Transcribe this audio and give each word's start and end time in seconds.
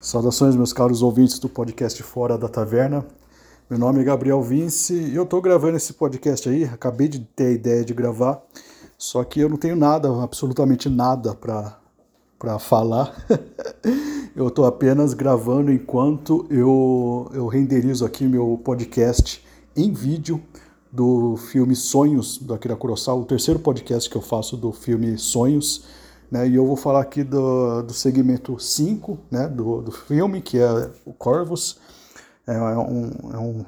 Saudações, 0.00 0.54
meus 0.54 0.72
caros 0.72 1.02
ouvintes 1.02 1.40
do 1.40 1.48
podcast 1.48 2.00
Fora 2.04 2.38
da 2.38 2.48
Taverna. 2.48 3.04
Meu 3.68 3.80
nome 3.80 4.00
é 4.00 4.04
Gabriel 4.04 4.40
Vince 4.40 4.94
e 4.94 5.16
eu 5.16 5.24
estou 5.24 5.42
gravando 5.42 5.76
esse 5.76 5.92
podcast 5.92 6.48
aí. 6.48 6.62
Acabei 6.62 7.08
de 7.08 7.18
ter 7.18 7.46
a 7.46 7.50
ideia 7.50 7.84
de 7.84 7.92
gravar, 7.92 8.40
só 8.96 9.24
que 9.24 9.40
eu 9.40 9.48
não 9.48 9.56
tenho 9.56 9.74
nada, 9.74 10.08
absolutamente 10.22 10.88
nada 10.88 11.34
para 11.34 12.58
falar. 12.60 13.12
eu 14.36 14.46
estou 14.46 14.66
apenas 14.66 15.14
gravando 15.14 15.72
enquanto 15.72 16.46
eu, 16.48 17.28
eu 17.34 17.48
renderizo 17.48 18.06
aqui 18.06 18.24
meu 18.24 18.56
podcast 18.64 19.44
em 19.76 19.92
vídeo 19.92 20.40
do 20.92 21.36
filme 21.36 21.74
Sonhos 21.74 22.38
do 22.38 22.54
Akira 22.54 22.76
Kurosawa, 22.76 23.20
o 23.20 23.24
terceiro 23.24 23.58
podcast 23.58 24.08
que 24.08 24.16
eu 24.16 24.22
faço 24.22 24.56
do 24.56 24.70
filme 24.70 25.18
Sonhos 25.18 25.84
né? 26.30 26.48
E 26.48 26.54
eu 26.54 26.66
vou 26.66 26.76
falar 26.76 27.00
aqui 27.00 27.24
do, 27.24 27.82
do 27.82 27.92
segmento 27.92 28.58
5 28.58 29.18
né? 29.30 29.48
do, 29.48 29.82
do 29.82 29.92
filme, 29.92 30.40
que 30.40 30.58
é 30.58 30.90
o 31.04 31.12
Corvus. 31.12 31.78
É, 32.46 32.54
é, 32.54 32.60
um, 32.60 33.10
é, 33.32 33.38
um, 33.38 33.64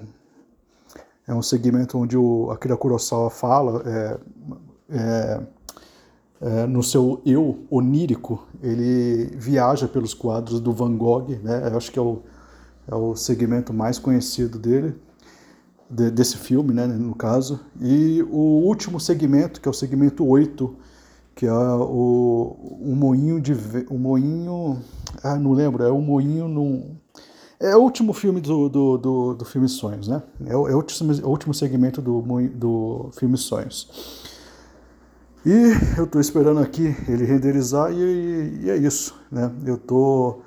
é 1.29 1.35
um 1.35 1.43
segmento 1.43 1.99
onde 1.99 2.17
o 2.17 2.51
Akira 2.51 2.77
Kurosawa 2.77 3.31
fala 3.31 3.83
é, 3.87 4.19
é, 4.91 5.41
é, 6.41 6.67
no 6.67 6.83
seu 6.83 7.21
eu 7.27 7.65
onírico, 7.71 8.47
ele 8.63 9.27
viaja 9.37 9.87
pelos 9.87 10.15
quadros 10.15 10.61
do 10.61 10.73
Van 10.73 10.97
Gogh, 10.97 11.29
né? 11.43 11.69
Eu 11.71 11.77
acho 11.77 11.93
que 11.93 11.99
é 11.99 12.03
o, 12.03 12.23
é 12.89 12.95
o 12.95 13.15
segmento 13.15 13.73
mais 13.75 13.99
conhecido 13.99 14.59
dele, 14.59 14.95
de, 15.89 16.11
desse 16.11 16.39
filme, 16.39 16.73
né, 16.73 16.87
no 16.87 17.15
caso. 17.15 17.61
E 17.81 18.23
o 18.31 18.63
último 18.65 18.99
segmento, 18.99 19.61
que 19.61 19.69
é 19.69 19.71
o 19.71 19.75
segmento 19.75 20.27
8, 20.27 20.75
que 21.35 21.47
é 21.47 21.53
o, 21.53 22.57
o 22.81 22.95
moinho 22.95 23.41
de 23.41 23.55
o 23.89 23.99
moinho 23.99 24.79
ah 25.23 25.37
não 25.37 25.53
lembro 25.53 25.83
é 25.83 25.91
o 25.91 26.01
moinho 26.01 26.49
no 26.49 26.97
é 27.59 27.77
o 27.77 27.81
último 27.81 28.15
filme 28.15 28.41
do, 28.41 28.69
do, 28.69 28.99
do, 28.99 29.35
do 29.35 29.45
filme 29.45 29.69
Sonhos 29.69 30.09
né? 30.09 30.23
É 30.47 30.57
o, 30.57 30.67
é 30.67 30.73
o, 30.73 30.77
último, 30.77 31.53
é 31.53 31.55
segmento 31.55 32.01
do 32.01 32.23
do 32.55 33.11
filme 33.13 33.37
Sonhos. 33.37 34.25
E 35.45 35.73
eu 35.99 36.05
estou 36.05 36.21
esperando 36.21 36.61
aqui 36.61 36.95
ele 37.07 37.25
renderizar 37.25 37.93
e, 37.93 38.61
e, 38.63 38.71
é 38.71 38.77
isso 38.77 39.15
né? 39.31 39.51
Eu 39.67 39.77
tô 39.77 40.41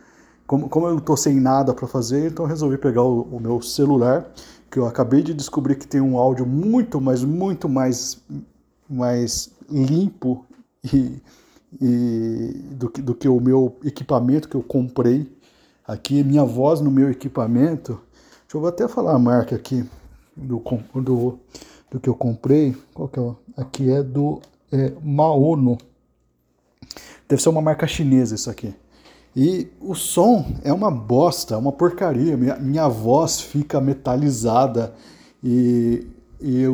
como, 0.48 0.68
como 0.70 0.88
eu 0.88 0.98
estou 0.98 1.16
sem 1.16 1.40
nada 1.40 1.74
para 1.74 1.88
fazer 1.88 2.32
então 2.32 2.46
resolvi 2.46 2.78
pegar 2.78 3.04
o, 3.04 3.22
o 3.22 3.40
meu 3.40 3.62
celular 3.62 4.32
que 4.72 4.80
eu 4.80 4.88
acabei 4.88 5.22
de 5.22 5.36
descobrir 5.36 5.76
que 5.76 5.88
tem 5.88 6.02
um 6.02 6.18
áudio 6.18 6.48
muito 6.48 7.00
mais 7.00 7.24
muito 7.24 7.70
mais 7.70 8.24
mais 8.90 9.52
limpo 9.70 10.46
e, 10.92 11.22
e 11.82 12.54
do, 12.72 12.90
que, 12.90 13.02
do 13.02 13.16
que 13.16 13.28
o 13.28 13.40
meu 13.40 13.76
equipamento 13.84 14.50
que 14.50 14.56
eu 14.56 14.64
comprei 14.64 15.32
aqui, 15.88 16.24
minha 16.24 16.44
voz 16.44 16.82
no 16.82 16.92
meu 16.92 17.10
equipamento. 17.10 18.00
Deixa 18.42 18.58
eu 18.58 18.68
até 18.68 18.88
falar 18.88 19.14
a 19.14 19.20
marca 19.20 19.56
aqui 19.56 19.86
do, 20.36 20.62
do, 20.96 21.40
do 21.90 22.00
que 22.00 22.10
eu 22.10 22.16
comprei. 22.16 22.76
Qual 22.94 23.08
que 23.08 23.20
é? 23.20 23.32
Aqui 23.58 23.92
é 23.92 24.04
do 24.04 24.42
é, 24.72 24.94
Maono. 25.02 25.78
Deve 27.28 27.42
ser 27.42 27.50
uma 27.50 27.62
marca 27.62 27.88
chinesa 27.88 28.36
isso 28.36 28.50
aqui. 28.50 28.74
E 29.36 29.68
o 29.82 29.96
som 29.96 30.46
é 30.64 30.72
uma 30.72 30.92
bosta, 30.92 31.56
é 31.56 31.58
uma 31.58 31.72
porcaria. 31.72 32.38
Minha, 32.38 32.56
minha 32.58 32.88
voz 32.88 33.42
fica 33.42 33.82
metalizada 33.82 34.94
e, 35.44 36.06
e 36.40 36.66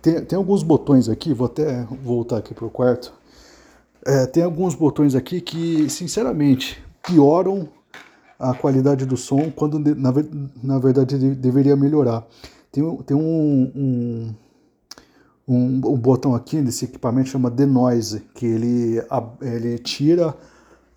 tem, 0.00 0.24
tem 0.24 0.38
alguns 0.38 0.62
botões 0.62 1.10
aqui. 1.10 1.34
Vou 1.34 1.46
até 1.46 1.84
voltar 2.02 2.38
aqui 2.38 2.54
para 2.54 2.64
o 2.64 2.70
quarto 2.70 3.12
é, 4.04 4.26
tem 4.26 4.42
alguns 4.42 4.74
botões 4.74 5.14
aqui 5.14 5.40
que, 5.40 5.88
sinceramente, 5.88 6.82
pioram 7.06 7.68
a 8.38 8.52
qualidade 8.52 9.06
do 9.06 9.16
som 9.16 9.50
quando 9.50 9.78
na, 9.78 10.12
na 10.62 10.78
verdade 10.78 11.16
deveria 11.34 11.76
melhorar. 11.76 12.26
Tem, 12.72 12.96
tem 13.06 13.16
um, 13.16 13.70
um, 13.76 14.34
um, 15.46 15.80
um 15.86 15.96
botão 15.96 16.34
aqui 16.34 16.60
nesse 16.60 16.86
equipamento 16.86 17.28
chama 17.28 17.50
Denoise, 17.50 18.20
que 18.34 18.46
ele, 18.46 19.02
ele 19.40 19.78
tira, 19.78 20.34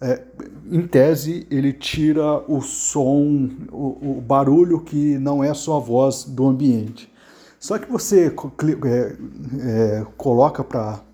é, 0.01 0.23
em 0.71 0.87
tese, 0.87 1.45
ele 1.51 1.73
tira 1.73 2.43
o 2.47 2.61
som, 2.61 3.49
o, 3.71 4.17
o, 4.17 4.21
barulho 4.21 4.81
que 4.81 5.19
não 5.19 5.43
é 5.43 5.53
só 5.53 5.77
a 5.77 5.79
voz 5.79 6.23
do 6.23 6.47
ambiente. 6.47 7.11
Só 7.59 7.77
que 7.77 7.91
você 7.91 8.27
é, 8.27 9.17
é, 9.61 10.05
coloca 10.17 10.63
para 10.63 11.04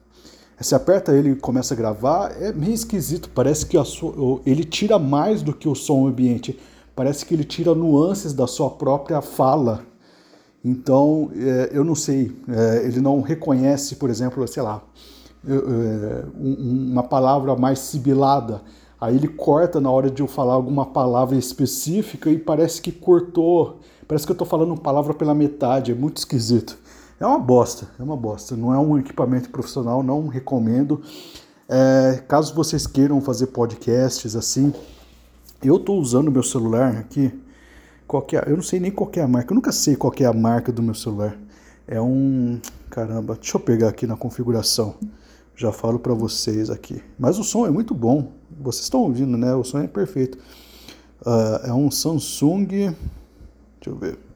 você 0.63 0.75
aperta 0.75 1.13
ele 1.13 1.31
e 1.31 1.35
começa 1.35 1.73
a 1.73 1.77
gravar, 1.77 2.31
é 2.39 2.51
meio 2.51 2.73
esquisito. 2.73 3.29
Parece 3.33 3.65
que 3.65 3.81
sua, 3.83 4.41
ele 4.45 4.63
tira 4.63 4.99
mais 4.99 5.41
do 5.41 5.53
que 5.53 5.67
o 5.67 5.75
som 5.75 6.07
ambiente. 6.07 6.59
Parece 6.95 7.25
que 7.25 7.33
ele 7.33 7.43
tira 7.43 7.73
nuances 7.73 8.33
da 8.33 8.45
sua 8.45 8.69
própria 8.69 9.21
fala. 9.21 9.83
Então, 10.63 11.31
é, 11.35 11.69
eu 11.71 11.83
não 11.83 11.95
sei. 11.95 12.35
É, 12.47 12.85
ele 12.85 13.01
não 13.01 13.21
reconhece, 13.21 13.95
por 13.95 14.09
exemplo, 14.09 14.47
sei 14.47 14.61
lá, 14.61 14.83
é, 15.47 16.25
uma 16.37 17.03
palavra 17.03 17.55
mais 17.55 17.79
sibilada. 17.79 18.61
Aí 18.99 19.15
ele 19.15 19.27
corta 19.27 19.79
na 19.79 19.89
hora 19.89 20.11
de 20.11 20.21
eu 20.21 20.27
falar 20.27 20.53
alguma 20.53 20.85
palavra 20.85 21.35
específica 21.35 22.29
e 22.29 22.37
parece 22.37 22.81
que 22.81 22.91
cortou. 22.91 23.79
Parece 24.07 24.25
que 24.25 24.31
eu 24.31 24.35
estou 24.35 24.47
falando 24.47 24.79
palavra 24.79 25.13
pela 25.13 25.33
metade. 25.33 25.91
É 25.91 25.95
muito 25.95 26.17
esquisito. 26.17 26.77
É 27.21 27.25
uma 27.25 27.37
bosta, 27.37 27.87
é 27.99 28.03
uma 28.03 28.17
bosta. 28.17 28.55
Não 28.57 28.73
é 28.73 28.79
um 28.79 28.97
equipamento 28.97 29.51
profissional, 29.51 30.01
não 30.01 30.27
recomendo. 30.27 31.03
É, 31.69 32.23
caso 32.27 32.55
vocês 32.55 32.87
queiram 32.87 33.21
fazer 33.21 33.47
podcasts 33.47 34.35
assim, 34.35 34.73
eu 35.63 35.75
estou 35.75 35.99
usando 35.99 36.31
meu 36.31 36.41
celular 36.41 36.97
aqui. 36.97 37.31
Qualquer, 38.07 38.47
eu 38.49 38.55
não 38.55 38.63
sei 38.63 38.79
nem 38.79 38.89
qual 38.89 39.09
é 39.15 39.21
a 39.21 39.27
marca, 39.27 39.53
eu 39.53 39.55
nunca 39.55 39.71
sei 39.71 39.95
qual 39.95 40.11
é 40.19 40.25
a 40.25 40.33
marca 40.33 40.71
do 40.71 40.81
meu 40.81 40.95
celular. 40.95 41.37
É 41.87 42.01
um. 42.01 42.59
Caramba, 42.89 43.35
deixa 43.35 43.55
eu 43.55 43.61
pegar 43.61 43.89
aqui 43.89 44.07
na 44.07 44.17
configuração. 44.17 44.95
Já 45.55 45.71
falo 45.71 45.99
para 45.99 46.15
vocês 46.15 46.71
aqui. 46.71 47.03
Mas 47.19 47.37
o 47.37 47.43
som 47.43 47.67
é 47.67 47.69
muito 47.69 47.93
bom. 47.93 48.31
Vocês 48.59 48.85
estão 48.85 49.01
ouvindo, 49.01 49.37
né? 49.37 49.53
O 49.53 49.63
som 49.63 49.77
é 49.77 49.87
perfeito. 49.87 50.39
Uh, 51.21 51.67
é 51.67 51.73
um 51.73 51.91
Samsung. 51.91 52.65
Deixa 52.65 52.95
eu 53.85 53.95
ver. 53.95 54.30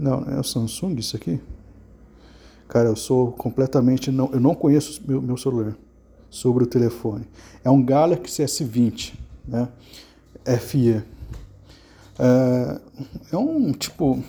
Não, 0.00 0.24
é 0.24 0.40
o 0.40 0.42
Samsung 0.42 0.94
isso 0.98 1.14
aqui? 1.14 1.38
Cara, 2.68 2.88
eu 2.88 2.96
sou 2.96 3.32
completamente. 3.32 4.10
Não, 4.10 4.30
eu 4.32 4.40
não 4.40 4.54
conheço 4.54 5.02
meu, 5.06 5.20
meu 5.20 5.36
celular 5.36 5.76
sobre 6.30 6.64
o 6.64 6.66
telefone. 6.66 7.26
É 7.62 7.68
um 7.68 7.82
Galaxy 7.82 8.42
S20, 8.42 9.12
né? 9.46 9.68
FE. 10.58 11.02
É, 12.18 12.80
é 13.32 13.36
um 13.36 13.72
tipo. 13.72 14.22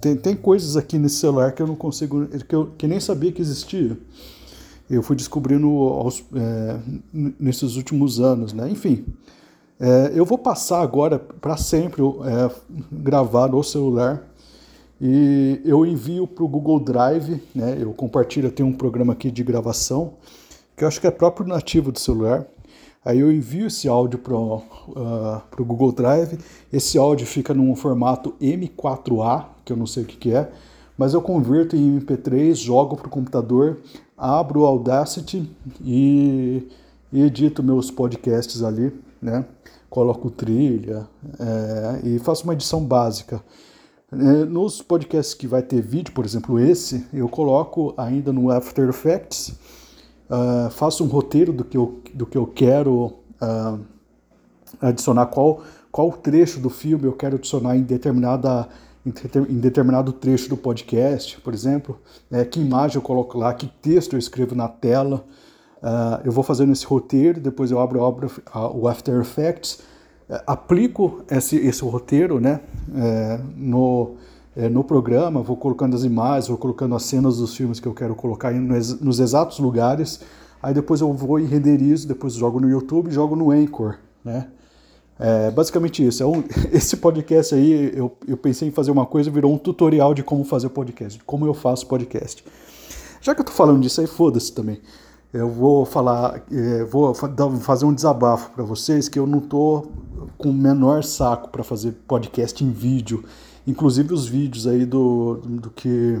Tem, 0.00 0.16
tem 0.16 0.36
coisas 0.36 0.76
aqui 0.76 0.98
nesse 0.98 1.16
celular 1.16 1.52
que 1.52 1.62
eu 1.62 1.66
não 1.66 1.76
consigo. 1.76 2.26
que 2.26 2.54
eu 2.54 2.66
que 2.76 2.86
nem 2.86 3.00
sabia 3.00 3.32
que 3.32 3.40
existia. 3.40 3.98
Eu 4.90 5.02
fui 5.02 5.16
descobrindo 5.16 5.66
aos, 5.68 6.22
é, 6.34 6.78
nesses 7.40 7.76
últimos 7.76 8.20
anos, 8.20 8.52
né? 8.52 8.68
Enfim. 8.68 9.06
É, 9.78 10.12
eu 10.14 10.24
vou 10.24 10.38
passar 10.38 10.80
agora 10.80 11.18
para 11.18 11.56
sempre 11.56 12.02
é, 12.02 12.50
gravar 12.90 13.48
no 13.48 13.62
celular 13.62 14.26
e 14.98 15.60
eu 15.64 15.84
envio 15.84 16.26
para 16.26 16.42
o 16.42 16.48
Google 16.48 16.80
Drive, 16.80 17.42
né? 17.54 17.76
Eu 17.78 17.92
compartilho, 17.92 18.46
eu 18.46 18.52
tenho 18.52 18.68
um 18.68 18.72
programa 18.72 19.12
aqui 19.12 19.30
de 19.30 19.42
gravação 19.42 20.14
que 20.76 20.84
eu 20.84 20.88
acho 20.88 21.00
que 21.00 21.06
é 21.06 21.10
próprio 21.10 21.46
nativo 21.46 21.90
do 21.90 21.98
celular. 21.98 22.46
Aí 23.04 23.20
eu 23.20 23.32
envio 23.32 23.68
esse 23.68 23.88
áudio 23.88 24.18
para 24.18 24.34
o 24.34 24.56
uh, 24.56 25.64
Google 25.64 25.92
Drive. 25.92 26.38
Esse 26.72 26.98
áudio 26.98 27.26
fica 27.26 27.54
num 27.54 27.74
formato 27.74 28.34
M4A, 28.40 29.46
que 29.64 29.72
eu 29.72 29.76
não 29.76 29.86
sei 29.86 30.02
o 30.02 30.06
que, 30.06 30.16
que 30.16 30.34
é, 30.34 30.50
mas 30.98 31.14
eu 31.14 31.22
converto 31.22 31.76
em 31.76 32.00
MP3, 32.00 32.54
jogo 32.54 32.96
para 32.96 33.06
o 33.06 33.10
computador, 33.10 33.78
abro 34.16 34.60
o 34.60 34.66
Audacity 34.66 35.48
e, 35.84 36.66
e 37.12 37.22
edito 37.22 37.62
meus 37.62 37.90
podcasts 37.90 38.62
ali, 38.62 38.92
né? 39.20 39.44
coloco 39.88 40.30
trilha 40.30 41.08
é, 41.38 42.08
e 42.08 42.18
faço 42.18 42.44
uma 42.44 42.52
edição 42.52 42.84
básica. 42.84 43.42
É, 44.12 44.16
nos 44.44 44.82
podcasts 44.82 45.34
que 45.34 45.46
vai 45.46 45.62
ter 45.62 45.80
vídeo, 45.80 46.12
por 46.12 46.24
exemplo 46.24 46.58
esse, 46.58 47.06
eu 47.12 47.28
coloco 47.28 47.94
ainda 47.96 48.32
no 48.32 48.50
After 48.50 48.88
Effects, 48.88 49.48
uh, 50.30 50.70
faço 50.70 51.02
um 51.02 51.08
roteiro 51.08 51.52
do 51.52 51.64
que 51.64 51.76
eu, 51.76 52.00
do 52.14 52.24
que 52.24 52.38
eu 52.38 52.46
quero 52.46 53.14
uh, 53.40 53.80
adicionar, 54.80 55.26
qual, 55.26 55.62
qual 55.90 56.12
trecho 56.12 56.60
do 56.60 56.70
filme 56.70 57.04
eu 57.04 57.12
quero 57.12 57.36
adicionar 57.36 57.76
em, 57.76 57.82
determinada, 57.82 58.68
em 59.04 59.58
determinado 59.58 60.12
trecho 60.12 60.48
do 60.48 60.56
podcast, 60.56 61.40
por 61.40 61.52
exemplo, 61.52 61.98
é, 62.30 62.44
que 62.44 62.60
imagem 62.60 62.96
eu 62.96 63.02
coloco 63.02 63.38
lá, 63.38 63.52
que 63.54 63.66
texto 63.66 64.12
eu 64.12 64.18
escrevo 64.18 64.54
na 64.54 64.68
tela, 64.68 65.24
Uh, 65.82 66.20
eu 66.24 66.32
vou 66.32 66.42
fazendo 66.42 66.72
esse 66.72 66.86
roteiro, 66.86 67.40
depois 67.40 67.70
eu 67.70 67.78
abro, 67.78 68.04
abro 68.04 68.30
o 68.74 68.88
After 68.88 69.20
Effects, 69.20 69.80
uh, 70.28 70.40
aplico 70.46 71.22
esse, 71.30 71.56
esse 71.56 71.82
roteiro 71.84 72.40
né, 72.40 72.60
uh, 72.88 73.44
no, 73.56 74.14
é, 74.56 74.68
no 74.68 74.82
programa, 74.82 75.42
vou 75.42 75.56
colocando 75.56 75.94
as 75.94 76.02
imagens, 76.02 76.48
vou 76.48 76.56
colocando 76.56 76.94
as 76.94 77.02
cenas 77.02 77.36
dos 77.36 77.54
filmes 77.54 77.78
que 77.78 77.86
eu 77.86 77.94
quero 77.94 78.14
colocar 78.14 78.52
nos, 78.52 79.00
nos 79.00 79.20
exatos 79.20 79.58
lugares. 79.58 80.20
aí 80.62 80.72
depois 80.72 81.00
eu 81.00 81.12
vou 81.12 81.38
e 81.38 81.44
renderizo, 81.44 82.08
depois 82.08 82.32
jogo 82.34 82.58
no 82.58 82.68
YouTube, 82.68 83.10
jogo 83.10 83.36
no 83.36 83.50
Anchor, 83.50 83.96
né? 84.24 84.48
É 85.18 85.50
basicamente 85.50 86.06
isso. 86.06 86.22
É 86.22 86.26
um, 86.26 86.42
esse 86.72 86.96
podcast 86.96 87.54
aí, 87.54 87.92
eu, 87.94 88.12
eu 88.26 88.36
pensei 88.36 88.68
em 88.68 88.70
fazer 88.70 88.90
uma 88.90 89.06
coisa, 89.06 89.30
virou 89.30 89.52
um 89.52 89.58
tutorial 89.58 90.12
de 90.14 90.22
como 90.22 90.44
fazer 90.44 90.68
podcast, 90.68 91.18
de 91.18 91.24
como 91.24 91.46
eu 91.46 91.54
faço 91.54 91.86
podcast. 91.86 92.44
Já 93.20 93.34
que 93.34 93.40
eu 93.40 93.44
tô 93.44 93.52
falando 93.52 93.80
disso 93.80 94.00
aí, 94.00 94.06
foda-se 94.06 94.52
também. 94.52 94.80
Eu 95.36 95.50
vou 95.50 95.84
falar, 95.84 96.42
é, 96.50 96.84
vou 96.84 97.12
fazer 97.14 97.84
um 97.84 97.92
desabafo 97.92 98.50
para 98.52 98.64
vocês 98.64 99.06
que 99.06 99.18
eu 99.18 99.26
não 99.26 99.38
tô 99.38 99.86
com 100.38 100.48
o 100.48 100.52
menor 100.52 101.04
saco 101.04 101.50
para 101.50 101.62
fazer 101.62 101.92
podcast 102.08 102.64
em 102.64 102.70
vídeo. 102.70 103.22
Inclusive 103.66 104.14
os 104.14 104.26
vídeos 104.26 104.66
aí 104.66 104.86
do, 104.86 105.34
do 105.44 105.70
que 105.70 106.18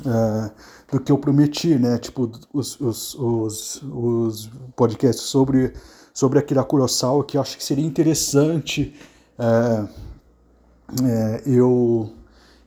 uh, 0.00 0.50
do 0.92 1.00
que 1.00 1.10
eu 1.10 1.16
prometi, 1.16 1.78
né? 1.78 1.96
Tipo, 1.96 2.30
os, 2.52 2.78
os, 2.78 3.14
os, 3.14 3.82
os 3.82 4.50
podcasts 4.76 5.24
sobre, 5.24 5.72
sobre 6.12 6.38
Akira 6.38 6.62
Kurosawa, 6.62 7.24
que 7.24 7.38
eu 7.38 7.40
acho 7.40 7.56
que 7.56 7.64
seria 7.64 7.86
interessante 7.86 8.94
uh, 9.38 9.84
uh, 9.84 11.48
eu, 11.48 12.12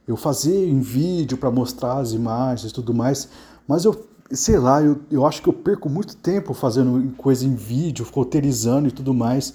eu 0.07 0.17
fazer 0.17 0.67
em 0.67 0.79
vídeo 0.79 1.37
para 1.37 1.51
mostrar 1.51 1.99
as 1.99 2.11
imagens 2.11 2.71
e 2.71 2.73
tudo 2.73 2.91
mais, 2.91 3.29
mas 3.67 3.85
eu, 3.85 4.07
sei 4.31 4.57
lá, 4.57 4.81
eu, 4.81 4.99
eu 5.11 5.25
acho 5.25 5.41
que 5.41 5.49
eu 5.49 5.53
perco 5.53 5.89
muito 5.89 6.15
tempo 6.15 6.53
fazendo 6.53 7.13
coisa 7.15 7.45
em 7.45 7.55
vídeo, 7.55 8.07
roteirizando 8.11 8.87
e 8.87 8.91
tudo 8.91 9.13
mais. 9.13 9.53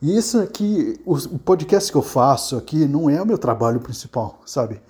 E 0.00 0.16
isso 0.16 0.40
aqui, 0.40 0.98
o, 1.04 1.14
o 1.14 1.38
podcast 1.38 1.90
que 1.90 1.96
eu 1.96 2.02
faço 2.02 2.56
aqui 2.56 2.86
não 2.86 3.08
é 3.08 3.20
o 3.22 3.26
meu 3.26 3.38
trabalho 3.38 3.80
principal, 3.80 4.40
sabe? 4.44 4.80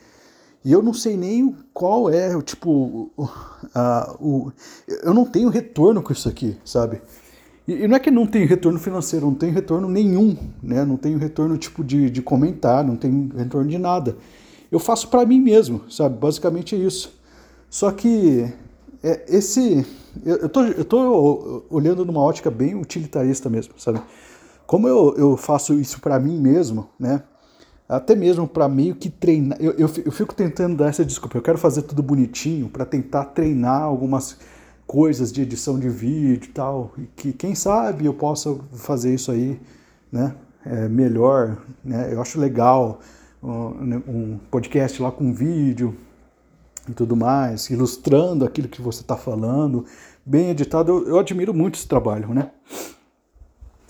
E 0.65 0.71
eu 0.71 0.81
não 0.83 0.95
sei 0.95 1.17
nem 1.17 1.57
qual 1.75 2.09
é, 2.09 2.41
tipo, 2.43 3.11
a, 3.75 4.17
o, 4.21 4.53
eu 5.03 5.13
não 5.13 5.25
tenho 5.25 5.49
retorno 5.49 6.01
com 6.03 6.13
isso 6.13 6.29
aqui, 6.29 6.57
sabe? 6.65 7.03
E, 7.67 7.73
e 7.73 7.89
não 7.89 7.97
é 7.97 8.01
que 8.01 8.11
não 8.11 8.27
tenho 8.27 8.49
retorno 8.49 8.79
financeiro, 8.79 9.27
não 9.27 9.35
tenho 9.35 9.53
retorno 9.53 9.89
nenhum, 9.89 10.37
né? 10.63 10.85
Não 10.85 10.97
tenho 10.97 11.19
retorno, 11.19 11.59
tipo, 11.59 11.83
de, 11.83 12.09
de 12.09 12.23
comentário, 12.23 12.89
não 12.89 12.97
tenho 12.97 13.31
retorno 13.37 13.69
de 13.69 13.79
nada. 13.79 14.17
Eu 14.71 14.79
faço 14.79 15.09
para 15.09 15.27
mim 15.27 15.41
mesmo, 15.41 15.83
sabe? 15.91 16.17
Basicamente 16.17 16.75
é 16.75 16.79
isso. 16.79 17.13
Só 17.69 17.91
que 17.91 18.53
é, 19.03 19.25
esse... 19.29 19.87
Eu, 20.25 20.37
eu, 20.37 20.49
tô, 20.49 20.63
eu 20.65 20.85
tô 20.85 21.65
olhando 21.71 22.05
numa 22.05 22.21
ótica 22.21 22.51
bem 22.51 22.75
utilitarista 22.75 23.49
mesmo, 23.49 23.75
sabe? 23.79 24.01
Como 24.67 24.87
eu, 24.87 25.15
eu 25.17 25.37
faço 25.37 25.75
isso 25.75 26.01
para 26.01 26.19
mim 26.21 26.39
mesmo, 26.39 26.89
né? 26.99 27.23
até 27.89 28.15
mesmo 28.15 28.49
para 28.49 28.69
meio 28.69 28.95
que 28.95 29.11
treinar. 29.11 29.59
Eu, 29.61 29.73
eu, 29.73 29.91
eu, 30.05 30.13
fico 30.13 30.35
tentando 30.35 30.77
dar 30.77 30.89
essa 30.89 31.05
desculpa. 31.05 31.37
Eu 31.37 31.43
quero 31.43 31.59
fazer 31.59 31.83
tudo 31.83 32.03
bonitinho 32.03 32.69
para 32.69 32.87
tentar 32.87 33.27
treinar 33.27 33.83
algumas 33.83 34.39
coisas 34.87 35.31
de 35.31 35.43
edição 35.43 35.79
de 35.79 35.91
vídeo 35.91 36.49
e 36.49 36.53
tal. 36.53 36.93
E 36.97 37.03
que 37.15 37.33
quem 37.33 37.55
sabe 37.55 38.07
eu 38.07 38.15
possa 38.15 38.57
fazer 38.73 39.13
isso 39.15 39.31
aí, 39.31 39.61
né? 40.11 40.35
É, 40.65 40.89
melhor, 40.89 41.59
né? 41.85 42.09
Eu 42.13 42.23
acho 42.23 42.41
legal 42.41 43.01
um, 43.43 44.01
um 44.09 44.41
podcast 44.51 45.03
lá 45.03 45.11
com 45.11 45.33
vídeo 45.33 45.95
e 46.89 46.93
tudo 46.93 47.17
mais, 47.17 47.71
ilustrando 47.71 48.45
aquilo 48.45 48.69
que 48.69 48.83
você 48.83 49.03
está 49.03 49.17
falando, 49.17 49.85
bem 50.25 50.51
editado. 50.51 50.91
Eu, 50.91 51.09
eu, 51.09 51.19
admiro 51.19 51.55
muito 51.55 51.77
esse 51.77 51.87
trabalho, 51.87 52.35
né? 52.35 52.51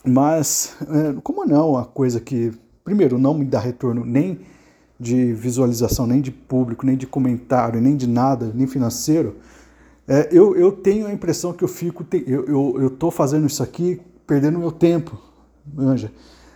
Mas, 0.04 0.76
é, 0.82 1.20
como 1.22 1.44
não, 1.44 1.76
a 1.76 1.84
coisa 1.84 2.20
que 2.20 2.52
primeiro, 2.84 3.18
não 3.18 3.34
me 3.34 3.44
dá 3.44 3.58
retorno 3.58 4.04
nem 4.04 4.40
de 4.98 5.32
visualização, 5.32 6.06
nem 6.06 6.20
de 6.20 6.30
público, 6.30 6.86
nem 6.86 6.96
de 6.96 7.06
comentário, 7.06 7.80
nem 7.80 7.96
de 7.96 8.06
nada, 8.06 8.52
nem 8.54 8.66
financeiro, 8.66 9.36
é, 10.06 10.28
eu, 10.30 10.56
eu 10.56 10.72
tenho 10.72 11.06
a 11.06 11.12
impressão 11.12 11.52
que 11.52 11.64
eu 11.64 11.68
fico, 11.68 12.04
eu, 12.26 12.44
eu, 12.46 12.96
eu 13.00 13.10
fazendo 13.10 13.46
isso 13.46 13.62
aqui 13.62 14.00
perdendo 14.26 14.58
meu 14.58 14.72
tempo, 14.72 15.18
manja. 15.72 16.12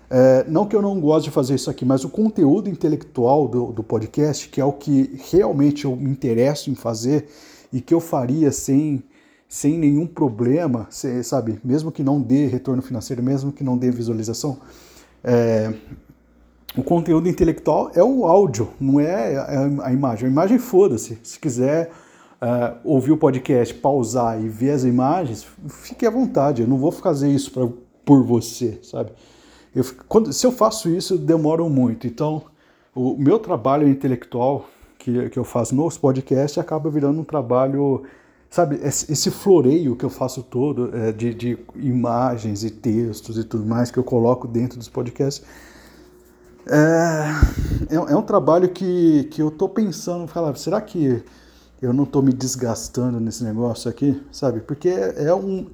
É, 0.08 0.44
não 0.48 0.66
que 0.66 0.76
eu 0.76 0.82
não 0.82 1.00
goste 1.00 1.28
de 1.28 1.34
fazer 1.34 1.54
isso 1.54 1.68
aqui, 1.68 1.84
mas 1.84 2.04
o 2.04 2.08
conteúdo 2.08 2.70
intelectual 2.70 3.48
do, 3.48 3.72
do 3.72 3.82
podcast, 3.82 4.48
que 4.48 4.60
é 4.60 4.64
o 4.64 4.72
que 4.72 5.20
realmente 5.30 5.84
eu 5.84 5.96
me 5.96 6.10
interesso 6.10 6.70
em 6.70 6.74
fazer 6.74 7.28
e 7.72 7.80
que 7.80 7.92
eu 7.92 8.00
faria 8.00 8.52
sem, 8.52 9.02
sem 9.48 9.78
nenhum 9.78 10.06
problema, 10.06 10.86
sabe? 11.24 11.58
Mesmo 11.64 11.90
que 11.90 12.02
não 12.02 12.20
dê 12.20 12.46
retorno 12.46 12.82
financeiro, 12.82 13.22
mesmo 13.22 13.52
que 13.52 13.64
não 13.64 13.76
dê 13.76 13.90
visualização, 13.90 14.58
é, 15.24 15.72
o 16.76 16.82
conteúdo 16.82 17.28
intelectual 17.28 17.90
é 17.94 18.02
o 18.02 18.26
áudio, 18.26 18.68
não 18.78 19.00
é 19.00 19.36
a, 19.82 19.92
imagem. 19.92 20.28
A 20.28 20.30
imagem, 20.30 20.58
foda-se. 20.58 21.18
Se 21.22 21.40
quiser 21.40 21.90
uh, 22.40 22.76
ouvir 22.84 23.12
o 23.12 23.16
podcast, 23.16 23.72
pausar 23.74 24.38
e 24.42 24.48
ver 24.48 24.72
as 24.72 24.84
imagens, 24.84 25.46
fique 25.68 26.04
à 26.04 26.10
vontade. 26.10 26.62
Eu 26.62 26.68
não 26.68 26.76
vou 26.76 26.92
fazer 26.92 27.30
isso 27.30 27.50
pra, 27.50 27.66
por 28.04 28.22
você, 28.22 28.78
sabe? 28.82 29.10
Eu, 29.76 29.84
quando, 30.08 30.32
se 30.32 30.46
eu 30.46 30.50
faço 30.50 30.88
isso, 30.88 31.18
demoro 31.18 31.68
muito. 31.68 32.06
Então, 32.06 32.44
o 32.94 33.14
meu 33.14 33.38
trabalho 33.38 33.86
intelectual 33.86 34.66
que, 34.98 35.28
que 35.28 35.38
eu 35.38 35.44
faço 35.44 35.74
nos 35.74 35.98
podcasts 35.98 36.56
acaba 36.56 36.88
virando 36.88 37.20
um 37.20 37.24
trabalho, 37.24 38.04
sabe? 38.48 38.80
Esse 38.82 39.30
floreio 39.30 39.94
que 39.94 40.04
eu 40.04 40.08
faço 40.08 40.42
todo 40.42 40.96
é, 40.96 41.12
de, 41.12 41.34
de 41.34 41.58
imagens 41.74 42.64
e 42.64 42.70
textos 42.70 43.36
e 43.36 43.44
tudo 43.44 43.66
mais 43.66 43.90
que 43.90 43.98
eu 43.98 44.04
coloco 44.04 44.48
dentro 44.48 44.78
dos 44.78 44.88
podcasts 44.88 45.44
é, 46.68 47.94
é, 47.94 47.94
é, 47.94 48.16
um 48.16 48.22
trabalho 48.22 48.68
que, 48.68 49.24
que 49.30 49.40
eu 49.40 49.50
tô 49.50 49.68
pensando, 49.68 50.26
falar, 50.26 50.56
será 50.56 50.80
que 50.80 51.22
eu 51.80 51.92
não 51.92 52.04
tô 52.04 52.20
me 52.20 52.32
desgastando 52.32 53.20
nesse 53.20 53.44
negócio 53.44 53.88
aqui, 53.88 54.20
sabe? 54.32 54.60
Porque 54.60 54.88
é, 54.88 55.26
é 55.26 55.34
um 55.34 55.66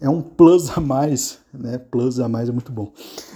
é 0.00 0.08
um 0.08 0.20
plus 0.20 0.76
a 0.76 0.80
mais, 0.80 1.38
né? 1.52 1.78
Plus 1.78 2.20
a 2.20 2.28
mais 2.28 2.48
é 2.48 2.52
muito 2.52 2.72
bom. 2.72 2.92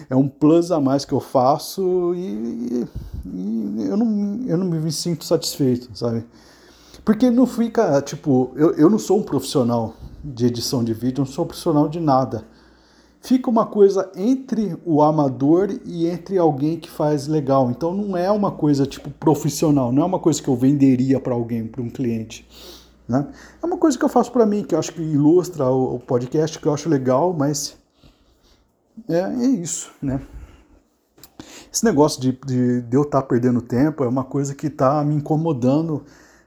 É 0.08 0.16
um 0.16 0.28
plus 0.28 0.70
a 0.70 0.80
mais 0.80 1.04
que 1.04 1.12
eu 1.12 1.20
faço 1.20 2.14
e, 2.14 2.86
e 3.26 3.86
eu, 3.88 3.96
não, 3.96 4.40
eu 4.46 4.56
não 4.56 4.66
me 4.66 4.92
sinto 4.92 5.24
satisfeito, 5.24 5.90
sabe? 5.94 6.24
Porque 7.04 7.30
não 7.30 7.46
fica, 7.46 8.00
tipo, 8.02 8.52
eu, 8.56 8.72
eu 8.72 8.90
não 8.90 8.98
sou 8.98 9.18
um 9.18 9.22
profissional 9.22 9.94
de 10.22 10.46
edição 10.46 10.84
de 10.84 10.92
vídeo, 10.92 11.24
não 11.24 11.26
sou 11.26 11.44
um 11.44 11.48
profissional 11.48 11.88
de 11.88 12.00
nada 12.00 12.44
fica 13.20 13.50
uma 13.50 13.66
coisa 13.66 14.10
entre 14.16 14.76
o 14.84 15.02
amador 15.02 15.68
e 15.84 16.06
entre 16.06 16.38
alguém 16.38 16.78
que 16.78 16.88
faz 16.88 17.26
legal. 17.26 17.70
Então 17.70 17.92
não 17.92 18.16
é 18.16 18.30
uma 18.30 18.50
coisa 18.50 18.86
tipo 18.86 19.10
profissional, 19.10 19.92
não 19.92 20.02
é 20.02 20.06
uma 20.06 20.18
coisa 20.18 20.42
que 20.42 20.48
eu 20.48 20.56
venderia 20.56 21.20
para 21.20 21.34
alguém, 21.34 21.66
para 21.66 21.82
um 21.82 21.90
cliente. 21.90 22.46
Né? 23.08 23.26
É 23.62 23.66
uma 23.66 23.78
coisa 23.78 23.98
que 23.98 24.04
eu 24.04 24.08
faço 24.08 24.30
para 24.30 24.44
mim, 24.44 24.62
que 24.62 24.74
eu 24.74 24.78
acho 24.78 24.92
que 24.92 25.00
ilustra 25.00 25.64
o, 25.66 25.96
o, 25.96 26.00
podcast, 26.00 26.58
que 26.58 26.66
eu 26.66 26.74
acho 26.74 26.88
legal, 26.88 27.32
mas 27.32 27.76
é, 29.08 29.20
é 29.20 29.46
isso, 29.46 29.90
né? 30.02 30.20
Esse 31.72 31.84
negócio 31.84 32.20
de, 32.20 32.32
de, 32.46 32.82
de 32.82 32.96
eu 32.96 33.02
estar 33.02 33.22
tá 33.22 33.26
perdendo 33.26 33.60
tempo 33.60 34.04
é 34.04 34.08
uma 34.08 34.24
coisa 34.24 34.54
que 34.54 34.66
está 34.66 35.02
me 35.04 35.14
incomodando 35.14 36.04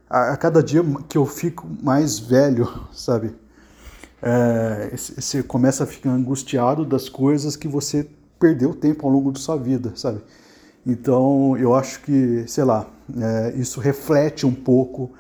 a, 0.10 0.34
a 0.34 0.38
cada 0.38 0.62
dia 0.62 0.84
que 1.10 1.18
eu 1.18 1.26
fico 1.26 1.68
mais 1.82 2.20
velho, 2.20 2.68
sabe? 2.94 3.34
é, 4.22 4.92
você 4.96 5.42
começa 5.42 5.84
a 5.84 5.88
ficar 5.88 6.12
angustiado 6.12 6.86
das 6.86 7.10
coisas 7.10 7.56
que 7.56 7.68
você 7.68 8.08
perdeu 8.40 8.74
tempo 8.74 9.06
ao 9.06 9.12
longo 9.12 9.32
da 9.32 9.40
sua 9.40 9.58
vida, 9.58 9.94
sabe? 9.96 10.22
Então, 10.86 11.58
eu 11.58 11.76
acho 11.76 12.02
que, 12.02 12.44
sei 12.48 12.64
lá, 12.64 12.88
é, 13.20 13.54
isso 13.56 13.80
reflete 13.80 14.46
um 14.46 14.54
pouco 14.54 15.12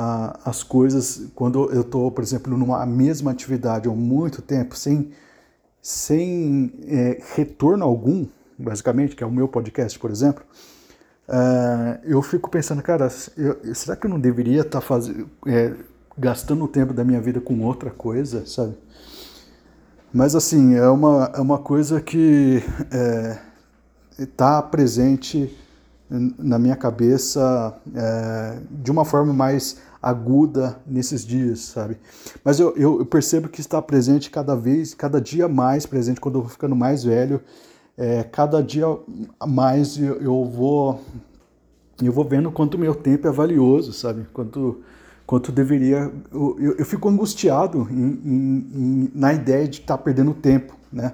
a, 0.00 0.38
as 0.44 0.62
coisas 0.62 1.26
quando 1.34 1.68
eu 1.72 1.80
estou, 1.80 2.08
por 2.12 2.22
exemplo, 2.22 2.56
numa 2.56 2.86
mesma 2.86 3.32
atividade 3.32 3.88
há 3.88 3.90
muito 3.90 4.40
tempo, 4.40 4.76
sem, 4.76 5.10
sem 5.82 6.72
é, 6.86 7.20
retorno 7.34 7.84
algum, 7.84 8.24
basicamente, 8.56 9.16
que 9.16 9.24
é 9.24 9.26
o 9.26 9.30
meu 9.30 9.48
podcast, 9.48 9.98
por 9.98 10.12
exemplo. 10.12 10.44
É, 11.26 11.98
eu 12.04 12.22
fico 12.22 12.48
pensando, 12.48 12.80
cara, 12.80 13.08
eu, 13.36 13.74
será 13.74 13.96
que 13.96 14.06
eu 14.06 14.10
não 14.10 14.20
deveria 14.20 14.60
estar 14.60 14.80
tá 14.80 14.80
fazendo 14.80 15.28
é, 15.44 15.74
gastando 16.16 16.62
o 16.64 16.68
tempo 16.68 16.92
da 16.92 17.02
minha 17.02 17.20
vida 17.20 17.40
com 17.40 17.60
outra 17.64 17.90
coisa, 17.90 18.46
sabe? 18.46 18.76
Mas 20.12 20.36
assim, 20.36 20.76
é 20.76 20.88
uma, 20.88 21.32
é 21.34 21.40
uma 21.40 21.58
coisa 21.58 22.00
que 22.00 22.62
está 24.16 24.58
é, 24.64 24.70
presente 24.70 25.58
na 26.08 26.58
minha 26.58 26.76
cabeça 26.76 27.76
é, 27.94 28.58
de 28.70 28.90
uma 28.90 29.04
forma 29.04 29.32
mais 29.32 29.87
aguda 30.02 30.78
nesses 30.86 31.24
dias, 31.24 31.60
sabe? 31.60 31.98
Mas 32.44 32.60
eu, 32.60 32.74
eu, 32.76 33.04
percebo 33.04 33.48
que 33.48 33.60
está 33.60 33.80
presente 33.82 34.30
cada 34.30 34.54
vez, 34.54 34.94
cada 34.94 35.20
dia 35.20 35.48
mais 35.48 35.86
presente 35.86 36.20
quando 36.20 36.36
eu 36.36 36.42
vou 36.42 36.50
ficando 36.50 36.76
mais 36.76 37.04
velho. 37.04 37.40
É, 37.96 38.22
cada 38.22 38.62
dia 38.62 38.86
mais 39.46 39.98
eu, 39.98 40.20
eu 40.20 40.44
vou 40.44 41.00
eu 42.00 42.12
vou 42.12 42.24
vendo 42.24 42.50
quanto 42.52 42.78
meu 42.78 42.94
tempo 42.94 43.26
é 43.26 43.30
valioso, 43.32 43.92
sabe? 43.92 44.26
Quanto 44.32 44.80
quanto 45.28 45.52
deveria. 45.52 46.10
Eu, 46.32 46.56
eu, 46.58 46.72
eu 46.78 46.86
fico 46.86 47.06
angustiado 47.06 47.86
em, 47.90 48.20
em, 48.24 48.70
em, 48.74 49.12
na 49.14 49.34
ideia 49.34 49.68
de 49.68 49.80
estar 49.80 49.98
tá 49.98 50.02
perdendo 50.02 50.32
tempo, 50.32 50.74
né? 50.90 51.12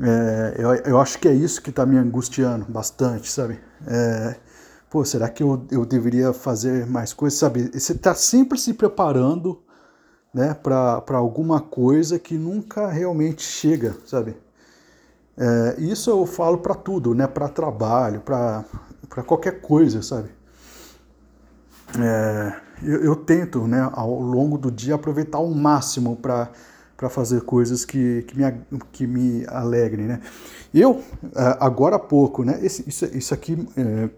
É, 0.00 0.54
eu, 0.58 0.74
eu 0.74 1.00
acho 1.00 1.20
que 1.20 1.28
é 1.28 1.32
isso 1.32 1.62
que 1.62 1.70
está 1.70 1.86
me 1.86 1.96
angustiando 1.96 2.66
bastante, 2.68 3.30
sabe? 3.30 3.60
É, 3.86 4.36
pô, 4.94 5.04
será 5.04 5.28
que 5.28 5.42
eu, 5.42 5.60
eu 5.72 5.84
deveria 5.84 6.32
fazer 6.32 6.86
mais 6.86 7.12
coisas, 7.12 7.36
sabe? 7.36 7.68
Você 7.76 7.94
está 7.94 8.14
sempre 8.14 8.56
se 8.56 8.72
preparando 8.72 9.60
né, 10.32 10.54
para 10.54 11.16
alguma 11.16 11.60
coisa 11.60 12.16
que 12.16 12.38
nunca 12.38 12.86
realmente 12.86 13.42
chega, 13.42 13.96
sabe? 14.06 14.36
É, 15.36 15.74
isso 15.80 16.10
eu 16.10 16.24
falo 16.24 16.58
para 16.58 16.76
tudo, 16.76 17.12
né? 17.12 17.26
Para 17.26 17.48
trabalho, 17.48 18.20
para 18.20 18.64
qualquer 19.26 19.60
coisa, 19.60 20.00
sabe? 20.00 20.28
É, 21.98 22.52
eu, 22.80 23.02
eu, 23.02 23.16
tento, 23.16 23.66
né, 23.66 23.90
ao 23.94 24.20
longo 24.20 24.56
do 24.56 24.70
dia, 24.70 24.94
aproveitar 24.94 25.38
ao 25.38 25.50
máximo 25.50 26.14
para 26.14 26.52
para 26.96 27.08
fazer 27.10 27.40
coisas 27.40 27.84
que, 27.84 28.22
que, 28.22 28.38
me, 28.38 28.44
que 28.92 29.04
me 29.04 29.44
alegrem, 29.48 30.06
né? 30.06 30.20
Eu, 30.72 31.02
agora 31.58 31.96
há 31.96 31.98
pouco, 31.98 32.44
né? 32.44 32.60
Esse, 32.62 32.88
isso, 32.88 33.04
isso 33.06 33.34
aqui, 33.34 33.58
é, 33.76 34.08